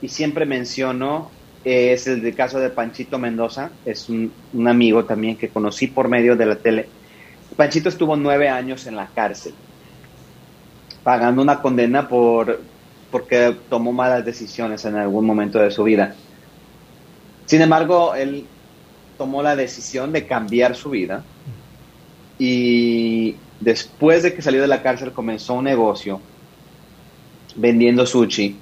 [0.00, 1.30] y siempre menciono
[1.66, 6.36] es el caso de Panchito Mendoza, es un, un amigo también que conocí por medio
[6.36, 6.88] de la tele.
[7.56, 9.52] Panchito estuvo nueve años en la cárcel,
[11.02, 12.60] pagando una condena por
[13.10, 16.14] porque tomó malas decisiones en algún momento de su vida.
[17.46, 18.46] Sin embargo, él
[19.18, 21.24] tomó la decisión de cambiar su vida
[22.38, 26.20] y después de que salió de la cárcel comenzó un negocio
[27.56, 28.56] vendiendo sushi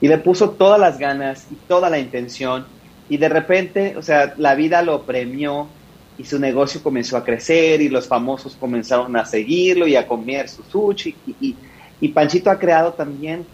[0.00, 2.66] y le puso todas las ganas y toda la intención
[3.08, 5.68] y de repente, o sea, la vida lo premió
[6.18, 10.48] y su negocio comenzó a crecer y los famosos comenzaron a seguirlo y a comer
[10.48, 11.54] su sushi y,
[12.00, 13.46] y, Panchito ha creado también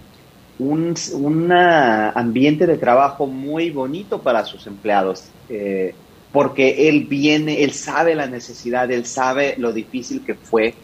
[0.59, 5.25] un ambiente de trabajo muy bonito para sus empleados.
[5.49, 5.95] Eh,
[6.33, 10.75] porque él viene, él sabe la necesidad, él sabe lo difícil que fue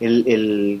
[0.00, 0.80] el,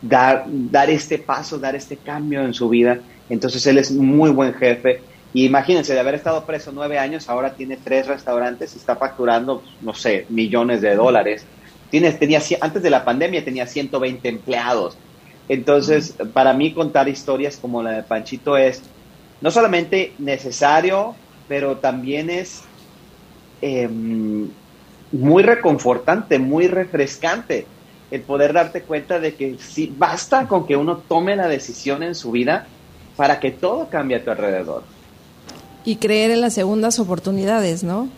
[0.00, 2.98] dar, dar este paso, dar este cambio en su vida.
[3.28, 5.00] Entonces él es muy buen jefe.
[5.32, 9.62] Y imagínense, de haber estado preso nueve años, ahora tiene tres restaurantes y está facturando,
[9.80, 11.44] no sé, millones de dólares.
[11.90, 14.96] Tiene, tenía, antes de la pandemia tenía 120 empleados.
[15.48, 18.82] Entonces, para mí contar historias como la de Panchito es
[19.40, 21.16] no solamente necesario,
[21.48, 22.62] pero también es
[23.66, 24.50] Em,
[25.10, 27.66] muy reconfortante, muy refrescante
[28.10, 32.14] el poder darte cuenta de que sí, basta con que uno tome la decisión en
[32.14, 32.66] su vida
[33.16, 34.82] para que todo cambie a tu alrededor.
[35.84, 38.08] Y creer en las segundas oportunidades, ¿no?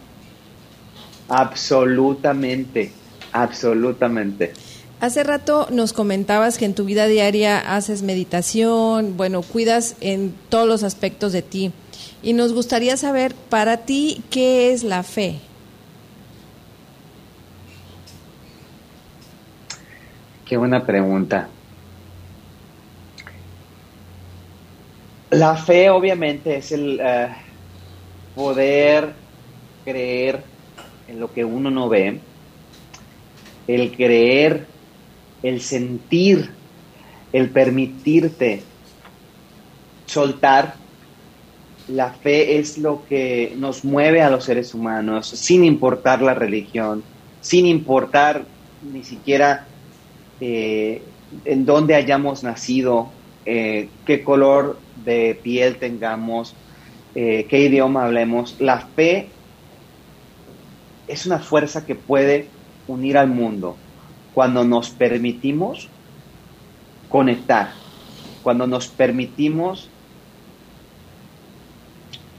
[1.29, 2.93] Absolutamente,
[3.33, 4.53] absolutamente.
[5.01, 10.67] Hace rato nos comentabas que en tu vida diaria haces meditación, bueno, cuidas en todos
[10.67, 11.73] los aspectos de ti.
[12.23, 15.39] Y nos gustaría saber, para ti, ¿qué es la fe?
[20.47, 21.49] Qué buena pregunta.
[25.31, 27.29] La fe obviamente es el eh,
[28.37, 29.13] poder
[29.85, 30.45] creer
[31.09, 32.21] en lo que uno no ve,
[33.67, 34.67] el creer,
[35.43, 36.51] el sentir,
[37.33, 38.63] el permitirte
[40.07, 40.75] soltar.
[41.89, 47.03] La fe es lo que nos mueve a los seres humanos, sin importar la religión,
[47.41, 48.45] sin importar
[48.93, 49.67] ni siquiera
[50.41, 51.03] eh,
[51.45, 53.09] en dónde hayamos nacido,
[53.45, 56.55] eh, qué color de piel tengamos,
[57.15, 58.61] eh, qué idioma hablemos.
[58.61, 59.31] La fe
[61.09, 62.51] es una fuerza que puede
[62.87, 63.77] unir al mundo
[64.35, 65.89] cuando nos permitimos
[67.09, 67.73] conectar,
[68.43, 69.89] cuando nos permitimos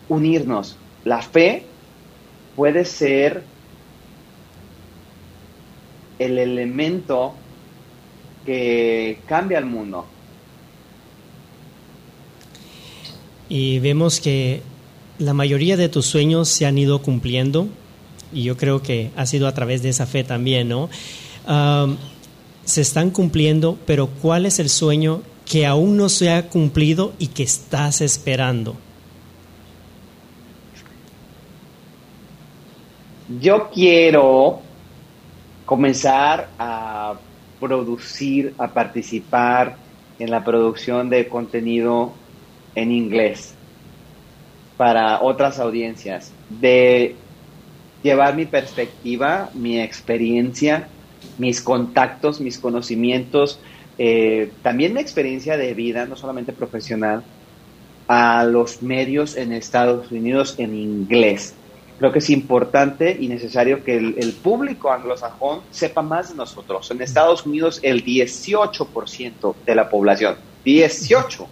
[0.10, 0.78] unirnos.
[1.06, 1.64] La fe
[2.56, 3.44] puede ser
[6.20, 7.34] el elemento
[8.46, 10.06] que cambia el mundo.
[13.50, 14.62] Y vemos que
[15.20, 17.68] la mayoría de tus sueños se han ido cumpliendo
[18.34, 20.90] y yo creo que ha sido a través de esa fe también, ¿no?
[22.66, 27.28] se están cumpliendo, pero ¿cuál es el sueño que aún no se ha cumplido y
[27.28, 28.76] que estás esperando?
[33.40, 34.60] Yo quiero
[35.66, 37.14] comenzar a
[37.62, 39.78] producir, a participar
[40.20, 42.12] en la producción de contenido
[42.78, 43.54] en inglés
[44.78, 47.16] para otras audiencias, de
[48.04, 50.88] llevar mi perspectiva, mi experiencia,
[51.40, 53.60] mis contactos, mis conocimientos,
[53.98, 57.24] eh, también mi experiencia de vida, no solamente profesional,
[58.08, 61.56] a los medios en Estados Unidos en inglés
[61.98, 66.90] creo que es importante y necesario que el, público anglosajón sepa más de nosotros.
[66.92, 71.48] En Estados Unidos el 18% de la población, 18%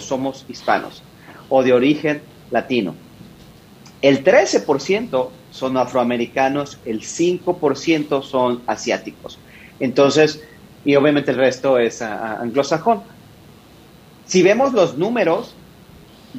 [0.00, 1.02] somos hispanos
[1.48, 2.94] o de origen latino.
[4.02, 9.38] El 13% son afroamericanos, el 5% son asiáticos.
[9.80, 10.42] Entonces,
[10.84, 13.02] y obviamente el resto es anglosajón.
[14.26, 15.54] Si vemos los números,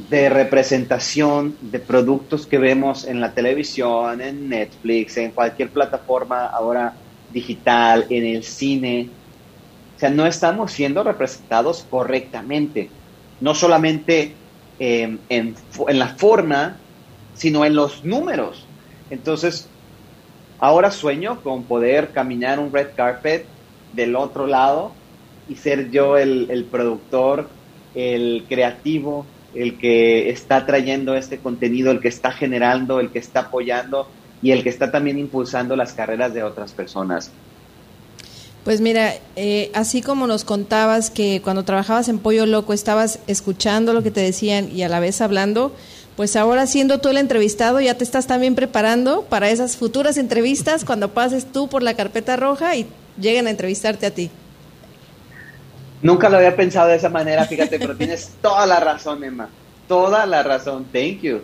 [0.09, 6.93] de representación de productos que vemos en la televisión, en Netflix, en cualquier plataforma ahora
[7.31, 9.09] digital, en el cine.
[9.95, 12.89] O sea, no estamos siendo representados correctamente,
[13.41, 14.33] no solamente
[14.79, 15.55] em, en,
[15.87, 16.77] en la forma,
[17.33, 18.65] sino en los números.
[19.09, 19.67] Entonces,
[20.59, 23.45] ahora sueño con poder caminar un red carpet
[23.93, 24.93] del otro lado
[25.47, 27.49] y ser yo el, el productor,
[27.93, 33.41] el creativo, el que está trayendo este contenido, el que está generando, el que está
[33.41, 34.07] apoyando
[34.41, 37.31] y el que está también impulsando las carreras de otras personas.
[38.65, 43.93] Pues mira, eh, así como nos contabas que cuando trabajabas en Pollo Loco estabas escuchando
[43.93, 45.71] lo que te decían y a la vez hablando,
[46.15, 50.83] pues ahora siendo tú el entrevistado, ya te estás también preparando para esas futuras entrevistas
[50.83, 52.87] cuando pases tú por la carpeta roja y
[53.21, 54.31] lleguen a entrevistarte a ti.
[56.01, 59.47] Nunca lo había pensado de esa manera, fíjate, pero tienes toda la razón, Emma.
[59.87, 60.85] Toda la razón.
[60.91, 61.41] Thank you.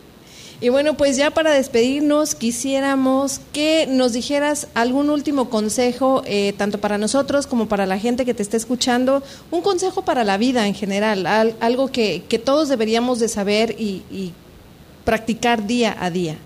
[0.63, 6.77] Y bueno, pues ya para despedirnos, quisiéramos que nos dijeras algún último consejo, eh, tanto
[6.77, 10.67] para nosotros como para la gente que te está escuchando, un consejo para la vida
[10.67, 11.25] en general,
[11.59, 14.33] algo que, que, todos deberíamos de saber y, y
[15.03, 16.37] practicar día a día.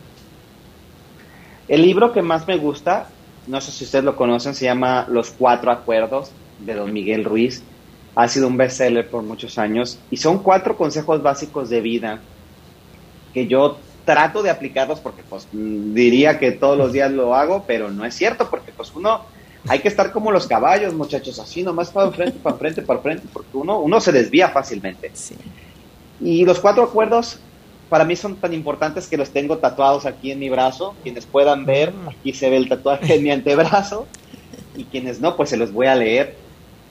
[1.68, 3.10] El libro que más me gusta,
[3.48, 7.64] no sé si ustedes lo conocen, se llama Los Cuatro Acuerdos de Don Miguel Ruiz.
[8.16, 12.22] Ha sido un bestseller por muchos años y son cuatro consejos básicos de vida
[13.34, 17.90] que yo trato de aplicarlos porque pues diría que todos los días lo hago, pero
[17.90, 19.22] no es cierto porque pues uno
[19.68, 23.28] hay que estar como los caballos, muchachos, así nomás para enfrente, para enfrente, para enfrente,
[23.34, 25.12] porque uno, uno se desvía fácilmente.
[26.22, 27.40] Y los cuatro acuerdos
[27.90, 30.96] para mí son tan importantes que los tengo tatuados aquí en mi brazo.
[31.04, 34.08] Quienes puedan ver, aquí se ve el tatuaje en mi antebrazo.
[34.76, 36.36] Y quienes no, pues se los voy a leer.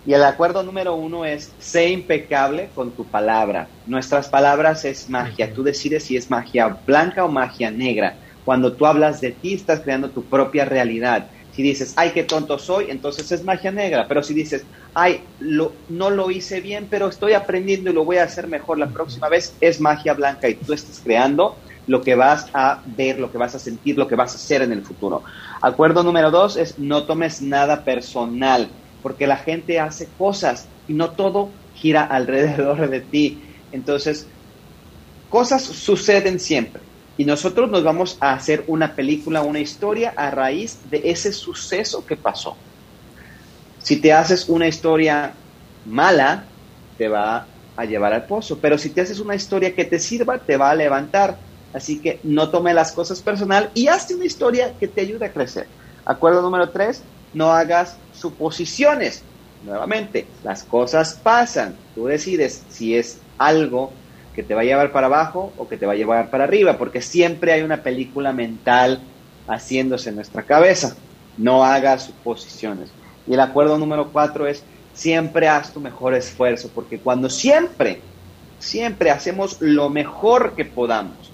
[0.05, 3.73] Y el acuerdo número uno es, sé impecable con tu palabra.
[3.87, 5.55] Nuestras palabras es magia.
[5.55, 8.21] Tú decides si es magia blanca o magia negra.
[8.45, 11.31] Cuando tú hablas de ti, estás creando tu propia realidad.
[11.49, 14.07] Si dices, ay, qué tonto soy, entonces es magia negra.
[14.07, 18.19] Pero si dices, ay, lo, no lo hice bien, pero estoy aprendiendo y lo voy
[18.19, 22.15] a hacer mejor la próxima vez, es magia blanca y tú estás creando lo que
[22.15, 24.85] vas a ver, lo que vas a sentir, lo que vas a hacer en el
[24.85, 25.23] futuro.
[25.63, 31.11] Acuerdo número dos es no tomes nada personal porque la gente hace cosas y no
[31.11, 33.43] todo gira alrededor de ti.
[33.71, 34.27] Entonces,
[35.29, 36.81] cosas suceden siempre
[37.19, 42.07] y nosotros nos vamos a hacer una película, una historia a raíz de ese suceso
[42.07, 42.57] que pasó.
[43.77, 45.35] Si te haces una historia
[45.85, 46.49] mala,
[46.97, 47.47] te va
[47.77, 50.71] a llevar al pozo, pero si te haces una historia que te sirva, te va
[50.71, 51.39] a levantar.
[51.75, 55.33] Así que no tome las cosas personal y hazte una historia que te ayude a
[55.35, 55.69] crecer.
[56.07, 59.23] Acuerdo número tres, no hagas suposiciones.
[59.67, 61.77] Nuevamente, las cosas pasan.
[61.95, 63.93] Tú decides si es algo
[64.35, 66.79] que te va a llevar para abajo o que te va a llevar para arriba,
[66.79, 69.01] porque siempre hay una película mental
[69.47, 70.97] haciéndose en nuestra cabeza.
[71.37, 72.89] No hagas suposiciones.
[73.27, 74.65] Y el acuerdo número cuatro es
[74.95, 78.01] siempre haz tu mejor esfuerzo, porque cuando siempre,
[78.59, 81.31] siempre hacemos lo mejor que podamos,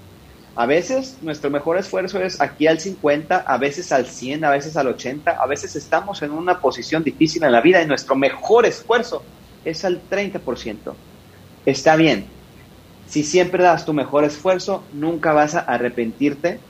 [0.60, 4.76] a veces nuestro mejor esfuerzo es aquí al 50, a veces al 100, a veces
[4.76, 8.66] al 80, a veces estamos en una posición difícil en la vida y nuestro mejor
[8.66, 9.22] esfuerzo
[9.64, 10.92] es al 30%.
[11.64, 12.26] Está bien.
[13.08, 16.60] Si siempre das tu mejor esfuerzo, nunca vas a arrepentirte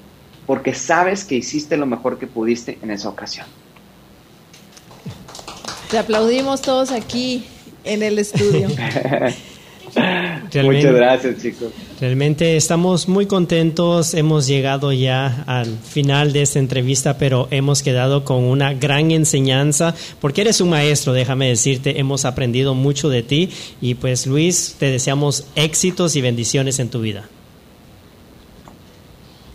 [0.47, 3.49] porque sabes que hiciste lo mejor que pudiste en esa ocasión.
[5.91, 7.45] Te aplaudimos todos aquí
[7.83, 8.69] en el estudio.
[10.55, 11.73] Muchas gracias, chicos.
[12.01, 14.15] Realmente estamos muy contentos.
[14.15, 19.95] Hemos llegado ya al final de esta entrevista, pero hemos quedado con una gran enseñanza,
[20.21, 24.87] porque eres un maestro, déjame decirte, hemos aprendido mucho de ti y pues Luis, te
[24.87, 27.29] deseamos éxitos y bendiciones en tu vida.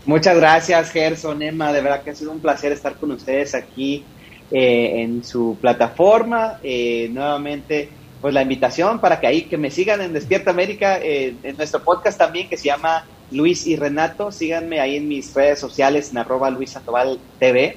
[0.06, 4.04] Muchas gracias, Gerson, Emma, de verdad que ha sido un placer estar con ustedes aquí
[4.52, 6.60] eh, en su plataforma.
[6.62, 7.88] Eh, nuevamente
[8.20, 11.82] pues la invitación para que ahí que me sigan en Despierta América, eh, en nuestro
[11.82, 14.32] podcast también que se llama Luis y Renato.
[14.32, 17.76] Síganme ahí en mis redes sociales en arroba Luis Sandoval TV.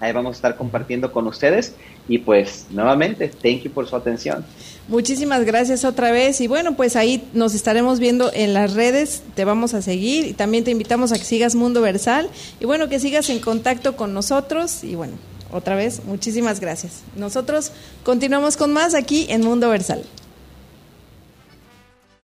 [0.00, 1.74] Ahí vamos a estar compartiendo con ustedes.
[2.08, 4.44] Y pues nuevamente, thank you por su atención.
[4.88, 9.44] Muchísimas gracias otra vez y bueno, pues ahí nos estaremos viendo en las redes, te
[9.44, 12.30] vamos a seguir y también te invitamos a que sigas Mundo Versal
[12.60, 15.14] y bueno, que sigas en contacto con nosotros y bueno,
[15.52, 17.02] otra vez, muchísimas gracias.
[17.16, 17.72] Nosotros
[18.04, 20.04] continuamos con más aquí en Mundo Versal.